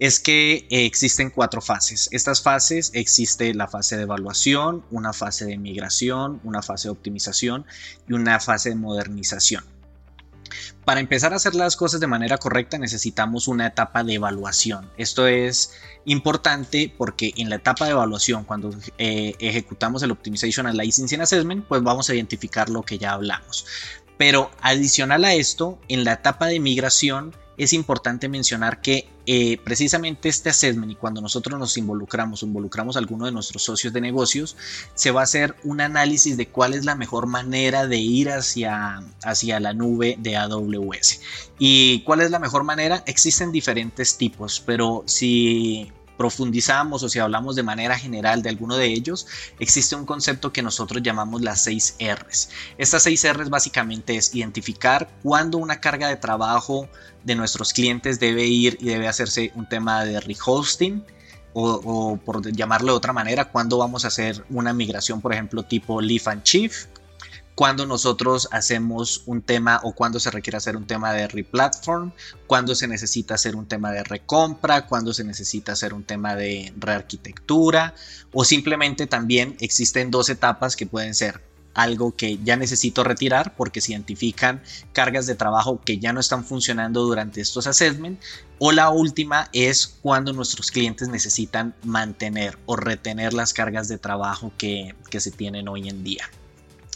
es 0.00 0.18
que 0.18 0.66
eh, 0.70 0.86
existen 0.86 1.30
cuatro 1.30 1.60
fases. 1.60 2.08
Estas 2.10 2.42
fases 2.42 2.90
existe 2.94 3.54
la 3.54 3.68
fase 3.68 3.96
de 3.96 4.02
evaluación, 4.02 4.82
una 4.90 5.12
fase 5.12 5.44
de 5.44 5.58
migración, 5.58 6.40
una 6.42 6.62
fase 6.62 6.88
de 6.88 6.92
optimización 6.92 7.66
y 8.08 8.14
una 8.14 8.40
fase 8.40 8.70
de 8.70 8.76
modernización. 8.76 9.62
Para 10.84 11.00
empezar 11.00 11.32
a 11.32 11.36
hacer 11.36 11.54
las 11.54 11.76
cosas 11.76 12.00
de 12.00 12.06
manera 12.06 12.38
correcta 12.38 12.78
necesitamos 12.78 13.46
una 13.46 13.66
etapa 13.66 14.02
de 14.02 14.14
evaluación. 14.14 14.90
Esto 14.96 15.26
es 15.26 15.72
importante 16.06 16.92
porque 16.96 17.32
en 17.36 17.50
la 17.50 17.56
etapa 17.56 17.84
de 17.84 17.92
evaluación, 17.92 18.44
cuando 18.44 18.74
eh, 18.98 19.34
ejecutamos 19.38 20.02
el 20.02 20.10
Optimization 20.10 20.66
and 20.66 20.80
Licensing 20.80 21.20
Assessment, 21.20 21.66
pues 21.66 21.82
vamos 21.82 22.08
a 22.08 22.14
identificar 22.14 22.70
lo 22.70 22.82
que 22.82 22.98
ya 22.98 23.12
hablamos. 23.12 23.66
Pero 24.20 24.50
adicional 24.60 25.24
a 25.24 25.32
esto, 25.32 25.78
en 25.88 26.04
la 26.04 26.12
etapa 26.12 26.44
de 26.44 26.60
migración 26.60 27.34
es 27.56 27.72
importante 27.72 28.28
mencionar 28.28 28.82
que 28.82 29.08
eh, 29.24 29.56
precisamente 29.64 30.28
este 30.28 30.50
assessment 30.50 30.92
y 30.92 30.94
cuando 30.94 31.22
nosotros 31.22 31.58
nos 31.58 31.78
involucramos, 31.78 32.42
involucramos 32.42 32.96
a 32.96 32.98
alguno 32.98 33.24
de 33.24 33.32
nuestros 33.32 33.62
socios 33.62 33.94
de 33.94 34.02
negocios, 34.02 34.58
se 34.94 35.10
va 35.10 35.22
a 35.22 35.24
hacer 35.24 35.56
un 35.64 35.80
análisis 35.80 36.36
de 36.36 36.48
cuál 36.48 36.74
es 36.74 36.84
la 36.84 36.96
mejor 36.96 37.28
manera 37.28 37.86
de 37.86 37.96
ir 37.96 38.28
hacia, 38.28 39.02
hacia 39.22 39.58
la 39.58 39.72
nube 39.72 40.16
de 40.18 40.36
AWS. 40.36 41.22
¿Y 41.58 42.02
cuál 42.02 42.20
es 42.20 42.30
la 42.30 42.40
mejor 42.40 42.62
manera? 42.64 43.02
Existen 43.06 43.52
diferentes 43.52 44.18
tipos, 44.18 44.62
pero 44.66 45.02
si 45.06 45.90
profundizamos 46.20 47.02
o 47.02 47.08
si 47.08 47.18
hablamos 47.18 47.56
de 47.56 47.62
manera 47.62 47.98
general 47.98 48.42
de 48.42 48.50
alguno 48.50 48.76
de 48.76 48.88
ellos, 48.88 49.26
existe 49.58 49.96
un 49.96 50.04
concepto 50.04 50.52
que 50.52 50.60
nosotros 50.60 51.02
llamamos 51.02 51.40
las 51.40 51.62
6 51.64 51.96
Rs. 51.98 52.50
Estas 52.76 53.04
6 53.04 53.32
Rs 53.32 53.48
básicamente 53.48 54.16
es 54.16 54.34
identificar 54.34 55.08
cuándo 55.22 55.56
una 55.56 55.80
carga 55.80 56.08
de 56.08 56.16
trabajo 56.16 56.90
de 57.24 57.36
nuestros 57.36 57.72
clientes 57.72 58.20
debe 58.20 58.44
ir 58.44 58.76
y 58.82 58.88
debe 58.88 59.08
hacerse 59.08 59.50
un 59.54 59.66
tema 59.66 60.04
de 60.04 60.20
rehosting, 60.20 61.02
o, 61.54 62.18
por 62.22 62.52
llamarlo 62.52 62.92
de 62.92 62.98
otra 62.98 63.14
manera, 63.14 63.46
cuándo 63.46 63.78
vamos 63.78 64.04
a 64.04 64.08
hacer 64.08 64.44
una 64.50 64.74
migración, 64.74 65.22
por 65.22 65.32
ejemplo, 65.32 65.62
tipo 65.62 66.02
Leaf 66.02 66.28
and 66.28 66.42
Chief, 66.42 66.84
cuando 67.60 67.84
nosotros 67.84 68.48
hacemos 68.52 69.22
un 69.26 69.42
tema 69.42 69.80
o 69.82 69.92
cuando 69.92 70.18
se 70.18 70.30
requiere 70.30 70.56
hacer 70.56 70.78
un 70.78 70.86
tema 70.86 71.12
de 71.12 71.28
replatform, 71.28 72.10
cuando 72.46 72.74
se 72.74 72.88
necesita 72.88 73.34
hacer 73.34 73.54
un 73.54 73.66
tema 73.66 73.92
de 73.92 74.02
recompra, 74.02 74.86
cuando 74.86 75.12
se 75.12 75.24
necesita 75.24 75.72
hacer 75.72 75.92
un 75.92 76.04
tema 76.04 76.34
de 76.34 76.72
rearquitectura 76.78 77.94
o 78.32 78.44
simplemente 78.44 79.06
también 79.06 79.58
existen 79.60 80.10
dos 80.10 80.30
etapas 80.30 80.74
que 80.74 80.86
pueden 80.86 81.14
ser 81.14 81.42
algo 81.74 82.16
que 82.16 82.38
ya 82.42 82.56
necesito 82.56 83.04
retirar 83.04 83.54
porque 83.54 83.82
se 83.82 83.92
identifican 83.92 84.62
cargas 84.94 85.26
de 85.26 85.34
trabajo 85.34 85.82
que 85.84 85.98
ya 85.98 86.14
no 86.14 86.20
están 86.20 86.46
funcionando 86.46 87.02
durante 87.02 87.42
estos 87.42 87.66
assessments. 87.66 88.24
O 88.58 88.72
la 88.72 88.88
última 88.88 89.50
es 89.52 89.98
cuando 90.00 90.32
nuestros 90.32 90.70
clientes 90.70 91.08
necesitan 91.08 91.74
mantener 91.84 92.58
o 92.64 92.76
retener 92.76 93.34
las 93.34 93.52
cargas 93.52 93.86
de 93.88 93.98
trabajo 93.98 94.50
que, 94.56 94.94
que 95.10 95.20
se 95.20 95.30
tienen 95.30 95.68
hoy 95.68 95.90
en 95.90 96.02
día. 96.02 96.30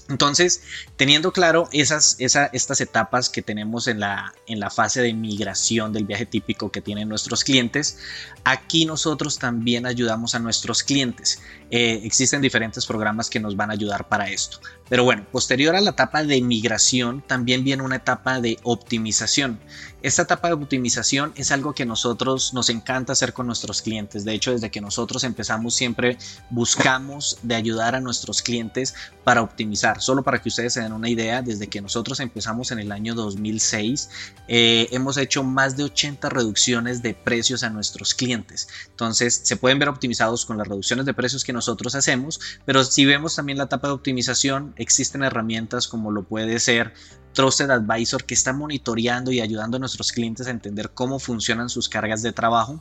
Entonces, 0.09 0.63
teniendo 0.97 1.33
claro 1.33 1.69
esas, 1.73 2.17
estas 2.19 2.81
etapas 2.81 3.31
que 3.31 3.41
tenemos 3.41 3.89
en 3.89 4.01
la, 4.01 4.35
en 4.47 4.61
la 4.61 4.69
fase 4.69 5.01
de 5.01 5.15
migración 5.15 5.95
del 5.95 6.05
viaje 6.05 6.27
típico 6.27 6.71
que 6.71 6.83
tienen 6.83 7.09
nuestros 7.09 7.43
clientes, 7.43 7.99
aquí 8.45 8.85
nosotros 8.85 9.39
también 9.39 9.87
ayudamos 9.87 10.35
a 10.35 10.41
nuestros 10.41 10.83
clientes. 10.83 11.41
Eh, 11.71 12.03
existen 12.05 12.43
diferentes 12.43 12.85
programas 12.85 13.31
que 13.31 13.41
nos 13.41 13.57
van 13.57 13.71
a 13.71 13.73
ayudar 13.73 14.07
para 14.09 14.29
esto. 14.29 14.61
Pero 14.89 15.05
bueno, 15.05 15.27
posterior 15.33 15.75
a 15.75 15.81
la 15.81 15.91
etapa 15.91 16.23
de 16.23 16.41
migración, 16.43 17.23
también 17.27 17.65
viene 17.65 17.83
una 17.83 17.97
etapa 17.97 18.41
de 18.41 18.59
optimización. 18.63 19.59
Esta 20.03 20.23
etapa 20.23 20.49
de 20.49 20.55
optimización 20.55 21.33
es 21.35 21.51
algo 21.51 21.75
que 21.75 21.87
nosotros 21.87 22.53
nos 22.53 22.69
encanta 22.69 23.15
hacer 23.15 23.33
con 23.33 23.47
nuestros 23.47 23.81
clientes. 23.81 24.27
De 24.27 24.35
hecho, 24.35 24.53
desde 24.53 24.71
que 24.71 24.83
nosotros 24.83 25.25
empezamos 25.25 25.75
siempre 25.75 26.19
buscamos 26.51 27.39
de 27.43 27.55
ayudar 27.55 27.95
a 27.95 28.01
nuestros 28.01 28.43
clientes 28.43 28.95
para 29.25 29.41
optimizar. 29.41 29.94
Solo 30.01 30.23
para 30.23 30.41
que 30.41 30.49
ustedes 30.49 30.73
se 30.73 30.81
den 30.81 30.93
una 30.93 31.09
idea, 31.09 31.43
desde 31.43 31.69
que 31.69 31.81
nosotros 31.81 32.21
empezamos 32.21 32.71
en 32.71 32.79
el 32.79 32.93
año 32.93 33.15
2006, 33.15 34.11
eh, 34.49 34.89
hemos 34.93 35.17
hecho 35.17 35.43
más 35.43 35.77
de 35.77 35.85
80 35.85 36.29
reducciones 36.29 37.03
de 37.03 37.15
precios 37.15 37.63
a 37.63 37.71
nuestros 37.71 38.15
clientes. 38.15 38.69
Entonces, 38.91 39.41
se 39.45 39.57
pueden 39.57 39.79
ver 39.79 39.89
optimizados 39.89 40.45
con 40.45 40.59
las 40.59 40.69
reducciones 40.69 41.07
de 41.07 41.15
precios 41.15 41.45
que 41.45 41.53
nosotros 41.53 41.95
hacemos, 41.95 42.41
pero 42.65 42.85
si 42.85 43.05
vemos 43.05 43.37
también 43.37 43.59
la 43.59 43.65
etapa 43.65 43.89
de 43.89 43.95
optimización, 43.95 44.75
existen 44.77 45.23
herramientas 45.23 45.89
como 45.89 46.11
lo 46.11 46.25
puede 46.25 46.59
ser 46.61 46.95
Trusted 47.35 47.71
Advisor 47.71 48.25
que 48.25 48.35
está 48.35 48.53
monitoreando 48.53 49.33
y 49.33 49.41
ayudando 49.41 49.77
a 49.77 49.81
nuestros 49.81 50.13
clientes 50.13 50.47
a 50.47 50.51
entender 50.51 50.91
cómo 50.91 51.19
funcionan 51.19 51.69
sus 51.69 51.89
cargas 51.89 52.23
de 52.23 52.33
trabajo 52.33 52.81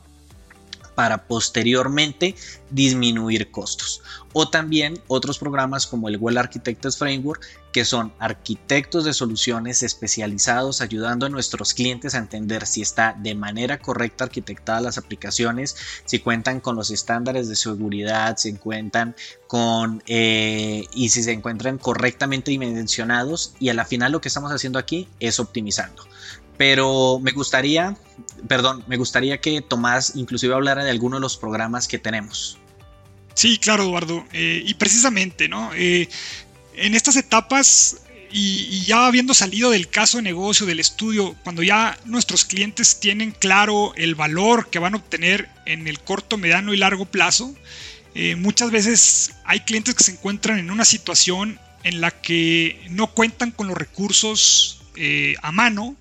para 0.94 1.26
posteriormente 1.26 2.34
disminuir 2.70 3.50
costos. 3.50 4.02
O 4.32 4.48
también 4.48 5.00
otros 5.06 5.38
programas 5.38 5.86
como 5.86 6.08
el 6.08 6.16
Well 6.16 6.38
Architects 6.38 6.98
Framework, 6.98 7.44
que 7.72 7.84
son 7.84 8.12
arquitectos 8.18 9.04
de 9.04 9.12
soluciones 9.12 9.82
especializados 9.82 10.80
ayudando 10.80 11.26
a 11.26 11.28
nuestros 11.28 11.74
clientes 11.74 12.14
a 12.14 12.18
entender 12.18 12.66
si 12.66 12.82
está 12.82 13.16
de 13.18 13.34
manera 13.34 13.78
correcta 13.78 14.24
arquitectada 14.24 14.80
las 14.80 14.98
aplicaciones, 14.98 15.76
si 16.04 16.20
cuentan 16.20 16.60
con 16.60 16.76
los 16.76 16.90
estándares 16.90 17.48
de 17.48 17.56
seguridad, 17.56 18.36
si 18.36 18.54
cuentan 18.54 19.16
con 19.46 20.02
eh, 20.06 20.84
y 20.94 21.08
si 21.08 21.22
se 21.22 21.32
encuentran 21.32 21.78
correctamente 21.78 22.50
dimensionados 22.50 23.54
y 23.58 23.68
a 23.68 23.74
la 23.74 23.84
final 23.84 24.12
lo 24.12 24.20
que 24.20 24.28
estamos 24.28 24.52
haciendo 24.52 24.78
aquí 24.78 25.08
es 25.20 25.40
optimizando. 25.40 26.04
Pero 26.56 27.18
me 27.20 27.32
gustaría, 27.32 27.96
perdón, 28.48 28.84
me 28.86 28.96
gustaría 28.96 29.40
que 29.40 29.60
Tomás 29.60 30.12
inclusive 30.14 30.54
hablara 30.54 30.84
de 30.84 30.90
alguno 30.90 31.16
de 31.16 31.20
los 31.20 31.36
programas 31.36 31.88
que 31.88 31.98
tenemos. 31.98 32.58
Sí, 33.34 33.58
claro, 33.58 33.82
Eduardo. 33.84 34.24
Eh, 34.32 34.62
y 34.64 34.74
precisamente, 34.74 35.48
¿no? 35.48 35.72
Eh, 35.74 36.08
en 36.76 36.94
estas 36.94 37.16
etapas 37.16 37.98
y, 38.30 38.84
ya 38.84 39.06
habiendo 39.06 39.34
salido 39.34 39.70
del 39.70 39.88
caso 39.88 40.18
de 40.18 40.22
negocio, 40.22 40.66
del 40.66 40.80
estudio, 40.80 41.36
cuando 41.44 41.62
ya 41.62 41.98
nuestros 42.04 42.44
clientes 42.44 42.98
tienen 43.00 43.32
claro 43.32 43.92
el 43.96 44.14
valor 44.14 44.70
que 44.70 44.78
van 44.78 44.94
a 44.94 44.96
obtener 44.96 45.48
en 45.66 45.86
el 45.86 46.00
corto, 46.00 46.38
mediano 46.38 46.72
y 46.72 46.76
largo 46.76 47.04
plazo, 47.04 47.54
eh, 48.14 48.36
muchas 48.36 48.70
veces 48.70 49.34
hay 49.44 49.60
clientes 49.60 49.94
que 49.94 50.04
se 50.04 50.12
encuentran 50.12 50.58
en 50.58 50.70
una 50.70 50.84
situación 50.84 51.58
en 51.82 52.00
la 52.00 52.10
que 52.10 52.80
no 52.90 53.08
cuentan 53.08 53.50
con 53.50 53.66
los 53.66 53.76
recursos 53.76 54.80
a 55.42 55.50
mano 55.50 55.96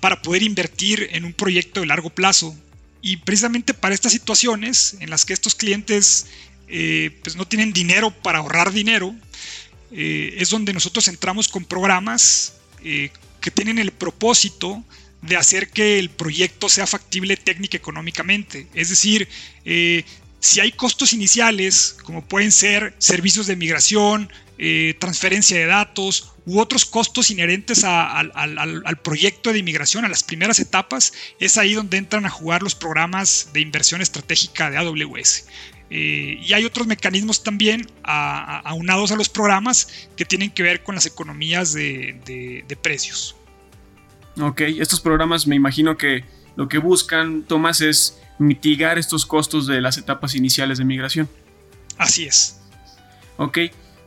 para 0.00 0.22
poder 0.22 0.42
invertir 0.42 1.08
en 1.12 1.24
un 1.24 1.32
proyecto 1.32 1.80
de 1.80 1.86
largo 1.86 2.10
plazo. 2.10 2.56
Y 3.02 3.18
precisamente 3.18 3.74
para 3.74 3.94
estas 3.94 4.12
situaciones 4.12 4.96
en 5.00 5.10
las 5.10 5.24
que 5.24 5.32
estos 5.32 5.54
clientes 5.54 6.26
eh, 6.68 7.16
pues 7.22 7.36
no 7.36 7.46
tienen 7.46 7.72
dinero 7.72 8.10
para 8.10 8.38
ahorrar 8.38 8.72
dinero, 8.72 9.14
eh, 9.92 10.34
es 10.38 10.50
donde 10.50 10.72
nosotros 10.72 11.06
entramos 11.06 11.46
con 11.46 11.64
programas 11.64 12.54
eh, 12.82 13.10
que 13.40 13.50
tienen 13.52 13.78
el 13.78 13.92
propósito 13.92 14.82
de 15.22 15.36
hacer 15.36 15.70
que 15.70 15.98
el 15.98 16.10
proyecto 16.10 16.68
sea 16.68 16.86
factible 16.86 17.36
técnica 17.36 17.76
económicamente. 17.76 18.66
Es 18.74 18.90
decir, 18.90 19.28
si 20.40 20.60
hay 20.60 20.72
costos 20.72 21.12
iniciales, 21.12 21.96
como 22.04 22.24
pueden 22.24 22.52
ser 22.52 22.94
servicios 22.98 23.46
de 23.46 23.56
migración, 23.56 24.30
transferencia 24.98 25.58
de 25.58 25.66
datos 25.66 26.32
u 26.46 26.60
otros 26.60 26.86
costos 26.86 27.30
inherentes 27.30 27.84
al, 27.84 28.98
proyecto 29.02 29.52
de 29.52 29.58
inmigración, 29.58 30.04
a 30.04 30.08
las 30.08 30.22
primeras 30.22 30.58
etapas, 30.60 31.12
es 31.40 31.58
ahí 31.58 31.74
donde 31.74 31.98
entran 31.98 32.24
a 32.24 32.30
jugar 32.30 32.62
los 32.62 32.74
programas 32.74 33.50
de 33.52 33.60
inversión 33.60 34.00
estratégica 34.00 34.70
de 34.70 34.78
AWS. 34.78 35.46
Eh, 35.88 36.40
y 36.42 36.52
hay 36.52 36.64
otros 36.64 36.86
mecanismos 36.86 37.44
también 37.44 37.86
aunados 38.02 39.12
a 39.12 39.16
los 39.16 39.28
programas 39.28 40.08
que 40.16 40.24
tienen 40.24 40.50
que 40.50 40.62
ver 40.62 40.82
con 40.82 40.94
las 40.96 41.06
economías 41.06 41.72
de, 41.72 42.64
precios. 42.82 43.36
Ok, 44.40 44.62
estos 44.62 45.00
programas 45.00 45.46
me 45.46 45.56
imagino 45.56 45.96
que 45.96 46.24
lo 46.56 46.68
que 46.68 46.78
buscan, 46.78 47.42
Tomás, 47.42 47.80
es 47.80 48.18
mitigar 48.38 48.98
estos 48.98 49.24
costos 49.24 49.66
de 49.66 49.80
las 49.80 49.96
etapas 49.96 50.34
iniciales 50.34 50.78
de 50.78 50.84
migración. 50.84 51.28
Así 51.98 52.24
es. 52.24 52.60
Ok, 53.36 53.58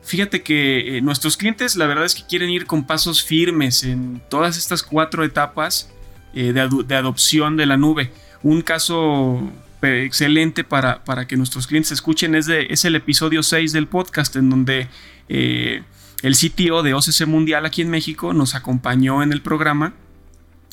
Fíjate 0.10 0.42
que 0.42 0.98
eh, 0.98 1.02
nuestros 1.02 1.38
clientes 1.38 1.76
la 1.76 1.86
verdad 1.86 2.04
es 2.04 2.16
que 2.16 2.24
quieren 2.26 2.50
ir 2.50 2.66
con 2.66 2.84
pasos 2.84 3.24
firmes 3.24 3.84
en 3.84 4.20
todas 4.28 4.58
estas 4.58 4.82
cuatro 4.82 5.24
etapas 5.24 5.92
eh, 6.34 6.52
de, 6.52 6.96
adopción 6.96 7.58
de 7.58 7.68
la 7.68 7.78
nube. 7.78 8.12
Un 8.42 8.64
caso 8.64 9.40
eh, 9.84 10.06
excelente 10.08 10.64
para, 10.64 11.04
que 11.28 11.38
nuestros 11.38 11.68
clientes 11.68 11.92
escuchen 11.92 12.34
es, 12.34 12.48
el 12.50 12.96
episodio 12.96 13.44
6 13.44 13.72
del 13.72 13.86
podcast 13.86 14.36
en 14.36 14.50
donde 14.50 14.88
el 15.28 16.36
CTO 16.36 16.82
de 16.82 16.96
OCC 16.96 17.28
Mundial 17.28 17.68
aquí 17.68 17.84
en 17.84 17.92
México 17.92 18.34
nos 18.34 18.56
acompañó 18.56 19.22
en 19.22 19.32
el 19.32 19.44
programa 19.44 19.94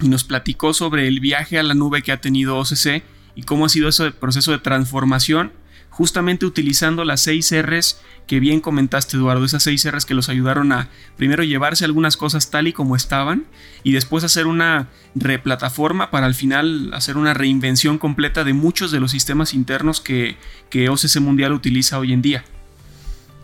y 0.01 0.09
nos 0.09 0.25
platicó 0.25 0.73
sobre 0.73 1.09
el 1.09 1.21
viaje 1.21 1.59
a 1.59 1.63
la 1.63 1.75
nube 1.75 2.01
que 2.01 2.11
ha 2.11 2.23
tenido 2.23 2.57
OCC 2.57 3.03
y 3.35 3.43
cómo 3.43 3.67
ha 3.67 3.69
sido 3.69 3.91
ese 3.91 4.13
proceso 4.13 4.53
de 4.53 4.61
transformación 4.61 5.53
justamente 5.97 6.45
utilizando 6.45 7.07
las 7.07 7.23
6 7.23 7.55
Rs 7.63 7.99
que 8.27 8.39
bien 8.39 8.61
comentaste 8.61 9.17
Eduardo, 9.17 9.47
esas 9.47 9.63
6 9.63 9.93
Rs 9.93 10.05
que 10.05 10.13
los 10.13 10.29
ayudaron 10.29 10.71
a 10.73 10.91
primero 11.17 11.43
llevarse 11.43 11.87
algunas 11.87 12.19
cosas 12.19 12.51
tal 12.51 12.69
y 12.69 12.75
como 12.75 12.97
estaban 12.97 13.45
y 13.83 13.93
después 13.93 14.23
hacer 14.23 14.47
una 14.47 14.89
replataforma 15.15 16.11
para 16.11 16.27
al 16.27 16.35
final 16.35 16.93
hacer 16.93 17.17
una 17.17 17.33
reinvención 17.33 17.97
completa 17.97 18.45
de 18.45 18.53
muchos 18.53 18.91
de 18.91 19.01
los 19.01 19.11
sistemas 19.11 19.55
internos 19.55 20.03
que, 20.03 20.37
que 20.69 20.91
OCC 20.91 21.19
Mundial 21.19 21.55
utiliza 21.55 21.99
hoy 21.99 22.13
en 22.13 22.21
día. 22.21 22.45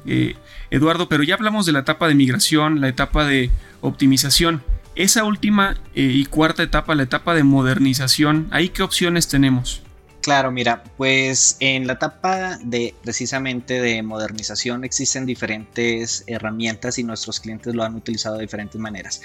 Eh, 0.05 0.37
Eduardo, 0.71 1.09
pero 1.09 1.23
ya 1.23 1.37
hablamos 1.37 1.65
de 1.65 1.73
la 1.73 1.79
etapa 1.79 2.07
de 2.07 2.15
migración, 2.15 2.83
la 2.83 2.89
etapa 2.89 3.25
de 3.25 3.51
optimización. 3.81 4.63
Esa 4.95 5.25
última 5.25 5.79
eh, 5.95 6.03
y 6.03 6.27
cuarta 6.27 6.63
etapa, 6.63 6.95
la 6.95 7.05
etapa 7.05 7.35
de 7.35 7.45
modernización, 7.45 8.49
¿ahí 8.51 8.69
qué 8.69 8.83
opciones 8.83 9.27
tenemos? 9.29 9.83
Claro, 10.23 10.53
mira, 10.53 10.85
pues 10.97 11.57
en 11.59 11.89
la 11.89 11.95
etapa 11.95 12.57
de 12.63 12.95
precisamente 13.03 13.81
de 13.81 14.05
modernización 14.05 14.85
existen 14.85 15.27
diferentes 15.27 16.23
herramientas 16.29 16.97
y 16.99 17.03
nuestros 17.03 17.41
clientes 17.41 17.75
lo 17.75 17.83
han 17.83 17.97
utilizado 17.97 18.37
de 18.37 18.43
diferentes 18.43 18.81
maneras. 18.81 19.21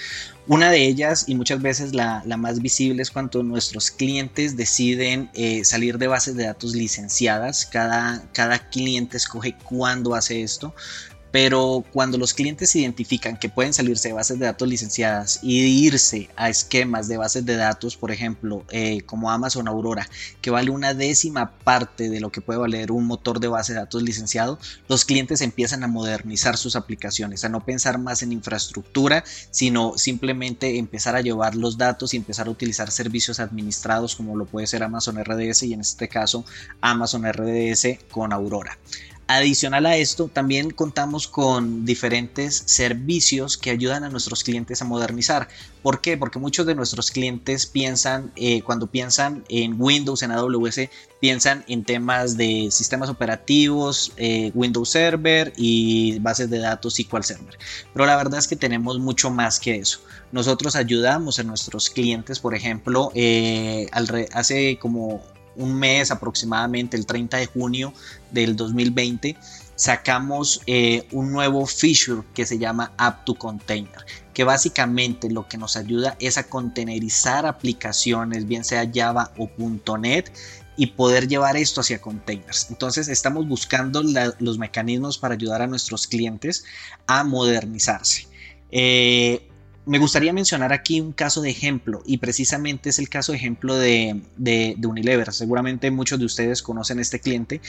Una 0.47 0.71
de 0.71 0.87
ellas 0.87 1.25
y 1.27 1.35
muchas 1.35 1.61
veces 1.61 1.93
la, 1.93 2.23
más 2.37 2.63
visible 2.63 3.03
es 3.03 3.11
cuando 3.11 3.43
nuestros 3.43 3.91
clientes 3.91 4.57
deciden 4.57 5.29
eh, 5.35 5.63
salir 5.65 5.99
de 5.99 6.07
bases 6.07 6.35
de 6.35 6.45
datos 6.45 6.73
licenciadas. 6.73 7.67
Cada, 7.67 8.23
cada 8.33 8.57
cliente 8.57 9.17
escoge 9.17 9.55
cuándo 9.69 10.15
hace 10.15 10.41
esto 10.41 10.73
pero 11.31 11.83
cuando 11.91 12.17
los 12.17 12.33
clientes 12.33 12.75
identifican 12.75 13.37
que 13.37 13.49
pueden 13.49 13.73
salirse 13.73 14.09
de 14.09 14.13
bases 14.13 14.39
de 14.39 14.45
datos 14.45 14.67
licenciadas 14.67 15.39
y 15.41 15.85
irse 15.85 16.29
a 16.35 16.49
esquemas 16.49 17.07
de 17.07 17.17
bases 17.17 17.45
de 17.45 17.55
datos, 17.55 17.97
por 17.97 18.11
ejemplo, 18.11 18.63
eh, 18.69 19.01
como 19.01 19.31
Amazon 19.31 19.67
Aurora, 19.67 20.09
que 20.41 20.51
vale 20.51 20.71
una 20.71 20.93
décima 20.93 21.51
parte 21.59 22.09
de 22.09 22.19
lo 22.19 22.31
que 22.31 22.41
puede 22.41 22.59
valer 22.59 22.91
un 22.91 23.05
motor 23.05 23.39
de 23.39 23.47
base 23.47 23.73
de 23.73 23.79
datos 23.79 24.03
licenciado, 24.03 24.59
los 24.87 25.05
clientes 25.05 25.41
empiezan 25.41 25.83
a 25.83 25.87
modernizar 25.87 26.57
sus 26.57 26.75
aplicaciones, 26.75 27.43
a 27.43 27.49
no 27.49 27.65
pensar 27.65 27.97
más 27.97 28.23
en 28.23 28.31
infraestructura, 28.31 29.23
sino 29.51 29.97
simplemente 29.97 30.77
empezar 30.77 31.15
a 31.15 31.21
llevar 31.21 31.55
los 31.55 31.77
datos 31.77 32.13
y 32.13 32.17
empezar 32.17 32.47
a 32.47 32.51
utilizar 32.51 32.91
servicios 32.91 33.39
administrados 33.39 34.15
como 34.15 34.35
lo 34.35 34.45
puede 34.45 34.67
ser 34.67 34.83
Amazon 34.83 35.23
RDS 35.23 35.63
y 35.63 35.73
en 35.73 35.81
este 35.81 36.07
caso 36.07 36.45
Amazon 36.81 37.23
RDS 37.31 37.99
con 38.09 38.33
Aurora. 38.33 38.77
Adicional 39.29 39.85
a 39.85 39.97
esto, 39.97 40.29
también 40.29 40.71
contamos 40.71 41.27
con 41.27 41.83
diferentes 41.83 42.63
servicios 42.65 43.57
que 43.57 43.71
ayudan 43.71 44.05
a 44.05 44.09
nuestros 44.09 44.41
clientes 44.41 44.81
a 44.81 44.85
modernizar. 44.85 45.49
¿Por 45.83 45.99
qué? 45.99 46.15
Porque 46.15 46.39
muchos 46.39 46.65
de 46.65 46.75
nuestros 46.75 47.11
clientes 47.11 47.65
piensan, 47.65 48.31
eh, 48.37 48.61
cuando 48.61 48.87
piensan 48.87 49.43
en 49.49 49.75
Windows, 49.77 50.23
en 50.23 50.31
AWS, 50.31 50.89
piensan 51.19 51.65
en 51.67 51.83
temas 51.83 52.37
de 52.37 52.69
sistemas 52.71 53.09
operativos, 53.09 54.13
eh, 54.15 54.51
Windows 54.53 54.91
Server 54.91 55.51
y 55.57 56.19
bases 56.19 56.49
de 56.49 56.59
datos 56.59 56.95
SQL 56.95 57.23
Server. 57.23 57.57
Pero 57.93 58.05
la 58.05 58.15
verdad 58.15 58.39
es 58.39 58.47
que 58.47 58.55
tenemos 58.55 58.97
mucho 58.97 59.29
más 59.29 59.59
que 59.59 59.75
eso. 59.75 59.99
Nosotros 60.31 60.77
ayudamos 60.77 61.37
a 61.39 61.43
nuestros 61.43 61.89
clientes, 61.89 62.39
por 62.39 62.55
ejemplo, 62.55 63.11
eh, 63.13 63.89
hace 64.31 64.79
como 64.79 65.21
un 65.57 65.73
mes 65.73 66.11
aproximadamente, 66.11 66.97
el 66.97 67.05
30 67.05 67.37
de 67.37 67.45
junio 67.47 67.93
del 68.31 68.55
2020, 68.55 69.35
sacamos 69.75 70.61
eh, 70.65 71.07
un 71.11 71.31
nuevo 71.31 71.65
feature 71.65 72.23
que 72.33 72.45
se 72.45 72.57
llama 72.57 72.91
App 72.97 73.25
to 73.25 73.35
Container, 73.35 74.05
que 74.33 74.43
básicamente 74.43 75.29
lo 75.29 75.47
que 75.47 75.57
nos 75.57 75.77
ayuda 75.77 76.15
es 76.19 76.37
a 76.37 76.43
containerizar 76.43 77.45
aplicaciones, 77.45 78.47
bien 78.47 78.63
sea 78.63 78.89
Java 78.93 79.31
o 79.37 79.49
.NET, 79.97 80.31
y 80.77 80.87
poder 80.87 81.27
llevar 81.27 81.57
esto 81.57 81.81
hacia 81.81 81.99
containers. 81.99 82.67
Entonces 82.69 83.07
estamos 83.07 83.47
buscando 83.47 84.03
los 84.03 84.57
mecanismos 84.59 85.17
para 85.17 85.33
ayudar 85.33 85.63
a 85.63 85.67
nuestros 85.67 86.05
clientes 86.05 86.65
a 87.07 87.23
modernizarse. 87.23 88.27
Eh, 88.71 89.46
me 89.87 89.99
gustaría 89.99 90.33
mencionar 90.33 90.73
aquí 90.73 90.99
un 90.99 91.13
caso 91.13 91.41
de 91.41 91.49
ejemplo 91.49 92.03
y 92.05 92.17
precisamente 92.17 92.89
es 92.89 92.99
el 92.99 93.07
caso 93.07 93.31
de 93.31 93.37
ejemplo 93.37 93.75
de, 93.75 94.21
Unilever. 94.83 95.31
Seguramente 95.33 95.89
muchos 95.91 96.19
de 96.19 96.25
ustedes 96.25 96.61
conocen 96.61 96.99
este 96.99 97.19
cliente, 97.19 97.61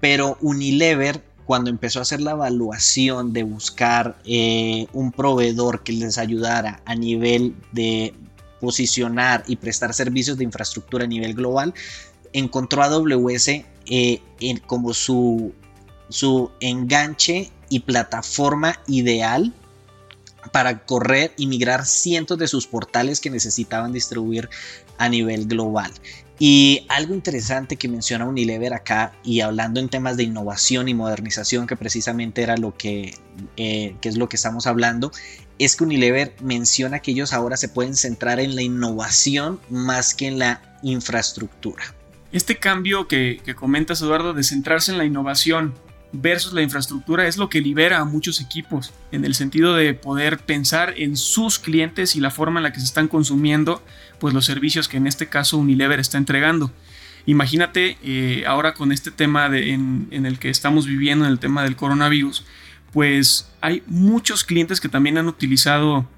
pero 0.00 0.38
Unilever 0.40 1.22
cuando 1.44 1.70
empezó 1.70 2.00
a 2.00 2.02
hacer 2.02 2.20
la 2.22 2.32
evaluación 2.32 3.32
de 3.32 3.42
buscar 3.44 4.16
eh, 4.24 4.86
un 4.92 5.12
proveedor 5.12 5.84
que 5.84 5.92
les 5.92 6.18
ayudara 6.18 6.80
a 6.86 6.94
nivel 6.94 7.54
de 7.72 8.14
posicionar 8.60 9.44
y 9.46 9.56
prestar 9.56 9.92
servicios 9.92 10.38
de 10.38 10.44
infraestructura 10.44 11.04
a 11.04 11.08
nivel 11.08 11.34
global, 11.34 11.74
encontró 12.32 12.82
a 12.82 12.86
AWS 12.86 13.48
eh, 13.88 14.20
como 14.66 14.92
su, 14.94 15.52
su 16.08 16.50
enganche 16.60 17.52
y 17.68 17.80
plataforma 17.80 18.80
ideal 18.88 19.52
para 20.52 20.84
correr 20.84 21.32
y 21.36 21.46
migrar 21.46 21.86
cientos 21.86 22.38
de 22.38 22.48
sus 22.48 22.66
portales 22.66 23.20
que 23.20 23.30
necesitaban 23.30 23.92
distribuir 23.92 24.48
a 24.98 25.08
nivel 25.08 25.46
global. 25.46 25.92
Y 26.38 26.84
algo 26.88 27.14
interesante 27.14 27.76
que 27.76 27.88
menciona 27.88 28.26
Unilever 28.26 28.74
acá 28.74 29.12
y 29.24 29.40
hablando 29.40 29.80
en 29.80 29.88
temas 29.88 30.18
de 30.18 30.24
innovación 30.24 30.88
y 30.88 30.94
modernización, 30.94 31.66
que 31.66 31.76
precisamente 31.76 32.42
era 32.42 32.58
lo 32.58 32.76
que, 32.76 33.14
eh, 33.56 33.96
que 34.02 34.08
es 34.08 34.18
lo 34.18 34.28
que 34.28 34.36
estamos 34.36 34.66
hablando, 34.66 35.12
es 35.58 35.76
que 35.76 35.84
Unilever 35.84 36.34
menciona 36.42 37.00
que 37.00 37.12
ellos 37.12 37.32
ahora 37.32 37.56
se 37.56 37.70
pueden 37.70 37.96
centrar 37.96 38.38
en 38.38 38.54
la 38.54 38.62
innovación 38.62 39.60
más 39.70 40.14
que 40.14 40.26
en 40.26 40.38
la 40.38 40.78
infraestructura. 40.82 41.94
Este 42.32 42.58
cambio 42.58 43.08
que, 43.08 43.40
que 43.42 43.54
comentas, 43.54 44.02
Eduardo, 44.02 44.34
de 44.34 44.42
centrarse 44.42 44.92
en 44.92 44.98
la 44.98 45.06
innovación 45.06 45.74
versus 46.12 46.52
la 46.52 46.62
infraestructura 46.62 47.26
es 47.26 47.36
lo 47.36 47.48
que 47.48 47.60
libera 47.60 47.98
a 47.98 48.04
muchos 48.04 48.40
equipos 48.40 48.92
en 49.12 49.24
el 49.24 49.34
sentido 49.34 49.74
de 49.74 49.94
poder 49.94 50.38
pensar 50.38 50.94
en 50.96 51.16
sus 51.16 51.58
clientes 51.58 52.16
y 52.16 52.20
la 52.20 52.30
forma 52.30 52.60
en 52.60 52.64
la 52.64 52.72
que 52.72 52.80
se 52.80 52.86
están 52.86 53.08
consumiendo 53.08 53.82
pues 54.18 54.32
los 54.32 54.44
servicios 54.44 54.88
que 54.88 54.96
en 54.96 55.06
este 55.06 55.28
caso 55.28 55.58
Unilever 55.58 56.00
está 56.00 56.18
entregando. 56.18 56.72
Imagínate 57.26 57.98
eh, 58.02 58.44
ahora 58.46 58.74
con 58.74 58.92
este 58.92 59.10
tema 59.10 59.46
en, 59.46 60.08
el 60.10 60.38
que 60.38 60.48
estamos 60.48 60.86
viviendo, 60.86 61.24
en 61.24 61.32
el 61.32 61.40
tema 61.40 61.64
del 61.64 61.74
coronavirus, 61.74 62.44
pues 62.92 63.50
hay 63.60 63.82
muchos 63.86 64.44
clientes 64.44 64.80
que 64.80 64.88
también 64.88 65.18
han 65.18 65.26
utilizado 65.26 66.08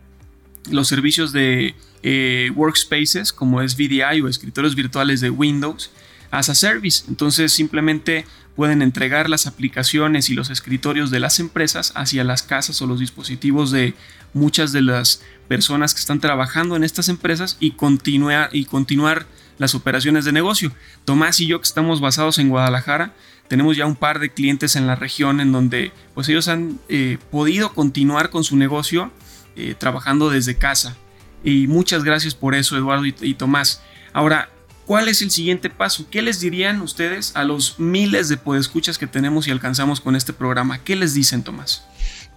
los 0.71 0.87
servicios 0.87 1.33
de 1.33 1.75
eh, 2.03 2.53
workspaces 2.55 3.33
como 3.33 3.63
es 3.63 3.75
VDI 3.75 4.21
o 4.21 4.29
escritorios 4.29 4.75
virtuales 4.75 5.21
de 5.21 5.31
Windows 5.31 5.91
as 6.31 6.49
a 6.49 6.55
service. 6.55 7.05
Entonces 7.09 7.53
simplemente 7.53 8.25
pueden 8.57 8.83
entregar 8.83 9.31
las 9.31 9.47
aplicaciones 9.47 10.31
y 10.31 10.35
los 10.35 10.51
escritorios 10.51 11.11
de 11.11 11.21
las 11.21 11.39
empresas 11.39 11.93
hacia 11.95 12.25
las 12.25 12.43
casas 12.43 12.83
o 12.83 12.87
los 12.87 12.99
dispositivos 12.99 13.71
de 13.71 13.95
muchas 14.35 14.73
de 14.73 14.83
las 14.83 15.23
personas 15.47 15.95
que 15.95 16.01
están 16.01 16.21
trabajando 16.21 16.75
en 16.75 16.85
estas 16.85 17.09
empresas 17.09 17.57
y 17.61 17.73
continuar, 17.73 18.51
y 18.53 18.65
continuar 18.65 19.27
las 19.59 19.75
operaciones 19.75 20.25
de 20.25 20.33
negocio. 20.33 20.73
Tomás 21.05 21.41
y 21.41 21.47
yo 21.47 21.61
que 21.61 21.69
estamos 21.69 22.01
basados 22.01 22.39
en 22.39 22.49
Guadalajara, 22.49 23.15
tenemos 23.47 23.77
ya 23.77 23.87
un 23.87 23.97
par 23.97 24.19
de 24.19 24.31
clientes 24.31 24.77
en 24.77 24.87
la 24.87 24.97
región 24.97 25.41
en 25.41 25.53
donde 25.53 25.93
pues 26.15 26.29
ellos 26.29 26.49
han 26.49 26.81
eh, 26.89 27.19
podido 27.31 27.73
continuar 27.73 28.29
con 28.31 28.45
su 28.45 28.57
negocio 28.57 29.13
eh, 29.57 29.75
trabajando 29.79 30.31
desde 30.31 30.57
casa. 30.57 30.97
Y 31.45 31.69
muchas 31.69 32.03
gracias 32.03 32.35
por 32.35 32.57
eso, 32.57 32.77
Eduardo 32.77 33.07
y 33.07 33.35
Tomás. 33.35 33.83
Ahora, 34.13 34.51
¿Cuál 34.89 35.11
es 35.11 35.21
el 35.21 35.31
siguiente 35.31 35.69
paso? 35.69 36.09
¿Qué 36.11 36.23
les 36.23 36.41
dirían 36.41 36.81
ustedes 36.81 37.33
a 37.37 37.45
los 37.45 37.79
miles 37.79 38.31
de 38.31 38.39
podescuchas 38.39 38.97
que 38.97 39.07
tenemos 39.07 39.47
y 39.47 39.51
alcanzamos 39.51 40.01
con 40.01 40.17
este 40.17 40.33
programa? 40.33 40.83
¿Qué 40.83 40.97
les 40.97 41.13
dicen, 41.13 41.43
Tomás? 41.43 41.85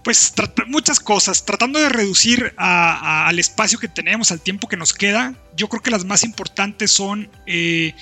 Pues 0.04 0.34
muchas 0.68 1.00
cosas, 1.00 1.46
tratando 1.46 1.80
de 1.80 1.88
reducir 1.88 2.54
al 2.58 3.40
espacio 3.40 3.80
que 3.80 3.88
tenemos, 3.88 4.34
al 4.34 4.42
tiempo 4.42 4.68
que 4.68 4.76
nos 4.76 4.94
queda, 4.94 5.34
yo 5.56 5.70
creo 5.70 5.82
que 5.82 5.92
las 5.92 6.04
más 6.04 6.26
importantes 6.26 6.92
son 6.92 7.30
eh, 7.48 7.96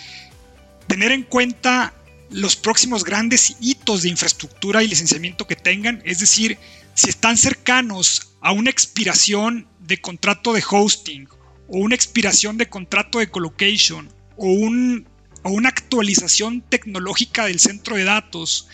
tener 0.87 1.11
en 1.11 1.21
cuenta 1.21 1.93
los 2.31 2.55
próximos 2.55 3.03
grandes 3.03 3.55
hitos 3.59 4.01
de 4.01 4.09
infraestructura 4.09 4.81
y 4.81 4.87
licenciamiento 4.87 5.45
que 5.45 5.57
tengan, 5.57 6.01
es 6.05 6.21
decir, 6.21 6.57
si 6.95 7.07
están 7.07 7.37
cercanos 7.37 8.31
a 8.41 8.51
una 8.51 8.71
expiración 8.71 9.67
de 9.79 10.01
contrato 10.01 10.53
de 10.53 10.63
hosting 10.67 11.29
o 11.67 11.77
una 11.77 11.93
expiración 11.93 12.57
de 12.57 12.67
contrato 12.67 13.19
de 13.19 13.29
colocation 13.29 14.17
o, 14.39 15.49
una 15.51 15.69
actualización 15.69 16.61
tecnológica 16.61 17.45
del 17.45 17.59
centro 17.59 17.95
de 17.95 18.03
datos 18.03 18.67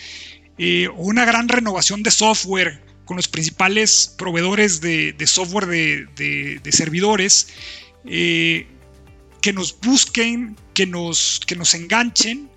eh, 0.57 0.87
o 0.87 1.03
una 1.03 1.25
gran 1.25 1.49
renovación 1.49 2.03
de 2.03 2.11
software 2.11 2.81
con 3.05 3.17
los 3.17 3.27
principales 3.27 4.13
proveedores 4.17 4.81
de, 4.81 5.15
software 5.27 5.67
de, 5.67 6.71
servidores, 6.71 7.49
eh, 8.05 8.67
que 9.41 9.53
nos 9.53 9.79
busquen, 9.79 10.55
que 10.73 10.87
nos, 10.87 11.39
que 11.45 11.55
nos 11.55 11.75
enganchen, 11.75 12.49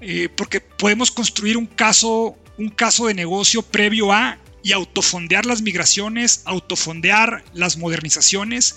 eh, 0.00 0.28
porque 0.36 0.60
podemos 0.60 1.10
construir 1.10 1.56
un 1.56 1.66
caso, 1.66 2.36
un 2.58 2.70
caso 2.70 3.06
de 3.06 3.14
negocio 3.14 3.62
previo 3.62 4.12
a 4.12 4.38
y 4.64 4.72
autofondear 4.72 5.46
las 5.46 5.62
migraciones, 5.62 6.42
autofondear 6.46 7.44
las 7.52 7.76
modernizaciones 7.76 8.76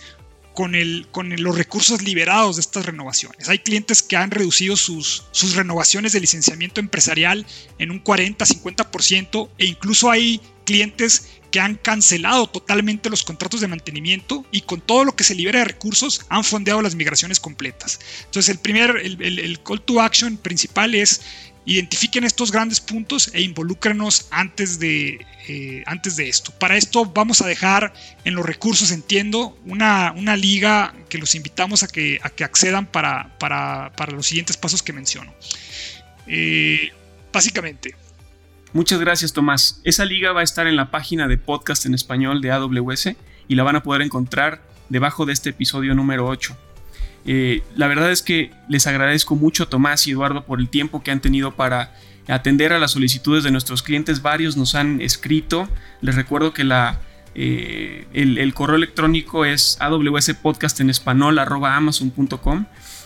con, 0.57 0.73
el, 0.73 1.05
con 1.11 1.29
los 1.39 1.55
recursos 1.55 2.01
liberados 2.01 2.55
de 2.55 2.61
estas 2.61 2.83
renovaciones. 2.83 3.47
Hay 3.47 3.59
clientes 3.59 4.01
que 4.01 4.17
han 4.17 4.31
reducido 4.31 4.75
sus, 4.75 5.25
sus 5.29 5.53
renovaciones 5.53 6.13
de 6.13 6.19
licenciamiento 6.19 6.79
empresarial 6.79 7.45
en 7.77 7.91
un 7.91 8.03
40-50% 8.03 9.49
e 9.59 9.65
incluso 9.67 10.09
hay 10.09 10.41
clientes 10.65 11.27
que 11.51 11.59
han 11.59 11.75
cancelado 11.75 12.47
totalmente 12.47 13.11
los 13.11 13.23
contratos 13.23 13.61
de 13.61 13.67
mantenimiento 13.67 14.47
y 14.51 14.61
con 14.61 14.81
todo 14.81 15.05
lo 15.05 15.15
que 15.15 15.23
se 15.23 15.35
libera 15.35 15.59
de 15.59 15.65
recursos 15.65 16.25
han 16.27 16.43
fondeado 16.43 16.81
las 16.81 16.95
migraciones 16.95 17.39
completas. 17.39 17.99
Entonces 18.25 18.49
el 18.49 18.57
primer, 18.57 18.97
el, 18.97 19.21
el 19.21 19.61
call 19.61 19.81
to 19.81 20.01
action 20.01 20.37
principal 20.37 20.95
es 20.95 21.21
Identifiquen 21.69 22.23
estos 22.23 22.53
grandes 22.53 22.79
puntos 22.79 23.29
e 23.33 23.41
involúcrenos 23.41 24.29
antes 24.31 24.79
de, 24.79 25.19
eh, 25.49 25.83
antes 25.85 26.15
de 26.15 26.29
esto. 26.29 26.53
Para 26.57 26.77
esto 26.77 27.03
vamos 27.05 27.41
a 27.41 27.45
dejar 27.45 27.93
en 28.23 28.35
los 28.35 28.45
recursos, 28.45 28.89
entiendo, 28.91 29.59
una, 29.65 30.13
una 30.13 30.37
liga 30.37 30.95
que 31.09 31.17
los 31.17 31.35
invitamos 31.35 31.83
a 31.83 31.89
que, 31.89 32.19
a 32.23 32.29
que 32.29 32.45
accedan 32.45 32.85
para, 32.85 33.37
para, 33.37 33.91
para 33.97 34.13
los 34.13 34.27
siguientes 34.27 34.55
pasos 34.55 34.81
que 34.81 34.93
menciono. 34.93 35.33
Eh, 36.25 36.93
básicamente. 37.33 37.95
Muchas 38.71 39.01
gracias 39.01 39.33
Tomás. 39.33 39.81
Esa 39.83 40.05
liga 40.05 40.31
va 40.31 40.39
a 40.39 40.43
estar 40.45 40.67
en 40.67 40.77
la 40.77 40.89
página 40.89 41.27
de 41.27 41.37
podcast 41.37 41.85
en 41.85 41.93
español 41.93 42.39
de 42.39 42.51
AWS 42.51 43.09
y 43.49 43.55
la 43.55 43.63
van 43.63 43.75
a 43.75 43.83
poder 43.83 44.03
encontrar 44.03 44.61
debajo 44.87 45.25
de 45.25 45.33
este 45.33 45.49
episodio 45.49 45.95
número 45.95 46.27
8. 46.27 46.66
Eh, 47.27 47.61
la 47.75 47.87
verdad 47.87 48.11
es 48.11 48.21
que 48.21 48.51
les 48.69 48.87
agradezco 48.87 49.35
mucho 49.35 49.67
Tomás 49.67 50.07
y 50.07 50.11
Eduardo 50.11 50.45
por 50.45 50.59
el 50.59 50.69
tiempo 50.69 51.03
que 51.03 51.11
han 51.11 51.21
tenido 51.21 51.55
para 51.55 51.93
atender 52.27 52.73
a 52.73 52.79
las 52.79 52.91
solicitudes 52.91 53.43
de 53.43 53.51
nuestros 53.51 53.83
clientes. 53.83 54.21
Varios 54.21 54.57
nos 54.57 54.75
han 54.75 55.01
escrito. 55.01 55.67
Les 56.01 56.15
recuerdo 56.15 56.53
que 56.53 56.63
la, 56.63 57.01
eh, 57.35 58.07
el, 58.13 58.53
correo 58.53 58.77
electrónico 58.77 59.45
es 59.45 59.77
awspodcast 59.79 60.79
en 60.79 60.89
español 60.89 61.39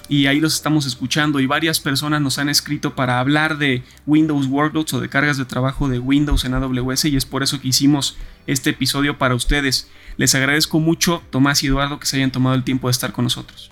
y 0.07 0.27
ahí 0.27 0.39
los 0.39 0.53
estamos 0.53 0.85
escuchando 0.85 1.39
y 1.39 1.45
varias 1.45 1.79
personas 1.79 2.21
nos 2.21 2.37
han 2.37 2.49
escrito 2.49 2.95
para 2.95 3.19
hablar 3.19 3.57
de 3.57 3.83
Windows 4.05 4.47
Workloads 4.47 4.93
o 4.93 4.99
de 4.99 5.09
cargas 5.09 5.37
de 5.37 5.45
trabajo 5.45 5.87
de 5.87 5.99
Windows 5.99 6.45
en 6.45 6.53
AWS 6.53 7.05
y 7.05 7.15
es 7.15 7.25
por 7.25 7.43
eso 7.43 7.61
que 7.61 7.69
hicimos 7.69 8.17
este 8.45 8.71
episodio 8.71 9.17
para 9.17 9.35
ustedes. 9.35 9.89
Les 10.17 10.35
agradezco 10.35 10.79
mucho 10.79 11.23
Tomás 11.29 11.63
y 11.63 11.67
Eduardo 11.67 11.99
que 11.99 12.05
se 12.05 12.17
hayan 12.17 12.31
tomado 12.31 12.55
el 12.55 12.63
tiempo 12.63 12.87
de 12.87 12.91
estar 12.91 13.13
con 13.13 13.25
nosotros. 13.25 13.71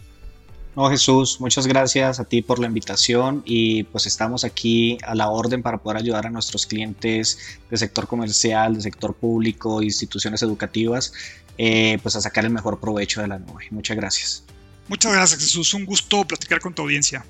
No, 0.79 0.89
Jesús, 0.89 1.41
muchas 1.41 1.67
gracias 1.67 2.21
a 2.21 2.23
ti 2.23 2.41
por 2.41 2.57
la 2.57 2.67
invitación 2.67 3.41
y 3.43 3.83
pues 3.83 4.05
estamos 4.05 4.45
aquí 4.45 4.97
a 5.05 5.13
la 5.13 5.27
orden 5.27 5.61
para 5.61 5.79
poder 5.79 5.97
ayudar 5.97 6.25
a 6.25 6.29
nuestros 6.29 6.65
clientes 6.65 7.59
del 7.69 7.77
sector 7.77 8.07
comercial, 8.07 8.71
del 8.71 8.83
sector 8.83 9.13
público, 9.13 9.81
instituciones 9.81 10.41
educativas, 10.41 11.11
eh, 11.57 11.99
pues 12.01 12.15
a 12.15 12.21
sacar 12.21 12.45
el 12.45 12.51
mejor 12.51 12.79
provecho 12.79 13.19
de 13.19 13.27
la 13.27 13.39
nube. 13.39 13.65
Muchas 13.71 13.97
gracias. 13.97 14.45
Muchas 14.87 15.11
gracias 15.11 15.41
Jesús, 15.41 15.73
un 15.73 15.83
gusto 15.83 16.23
platicar 16.23 16.61
con 16.61 16.73
tu 16.73 16.83
audiencia. 16.83 17.25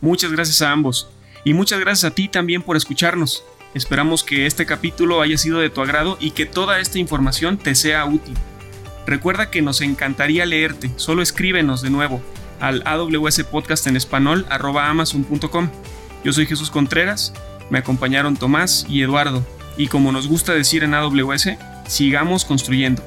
Muchas 0.00 0.32
gracias 0.32 0.60
a 0.60 0.72
ambos 0.72 1.08
y 1.44 1.54
muchas 1.54 1.78
gracias 1.78 2.10
a 2.10 2.14
ti 2.16 2.26
también 2.26 2.62
por 2.62 2.76
escucharnos. 2.76 3.44
Esperamos 3.74 4.24
que 4.24 4.46
este 4.46 4.66
capítulo 4.66 5.22
haya 5.22 5.38
sido 5.38 5.60
de 5.60 5.70
tu 5.70 5.82
agrado 5.82 6.18
y 6.18 6.32
que 6.32 6.46
toda 6.46 6.80
esta 6.80 6.98
información 6.98 7.58
te 7.58 7.76
sea 7.76 8.06
útil. 8.06 8.34
Recuerda 9.06 9.52
que 9.52 9.62
nos 9.62 9.82
encantaría 9.82 10.44
leerte, 10.46 10.90
solo 10.96 11.22
escríbenos 11.22 11.80
de 11.80 11.90
nuevo 11.90 12.20
al 12.60 12.82
AWS 12.86 13.44
Podcast 13.44 13.86
en 13.86 13.96
español 13.96 14.46
arroba 14.50 14.88
amazon.com. 14.88 15.70
Yo 16.24 16.32
soy 16.32 16.46
Jesús 16.46 16.70
Contreras, 16.70 17.32
me 17.70 17.78
acompañaron 17.78 18.36
Tomás 18.36 18.86
y 18.88 19.02
Eduardo, 19.02 19.44
y 19.76 19.88
como 19.88 20.12
nos 20.12 20.28
gusta 20.28 20.52
decir 20.52 20.84
en 20.84 20.94
AWS, 20.94 21.50
sigamos 21.86 22.44
construyendo. 22.44 23.02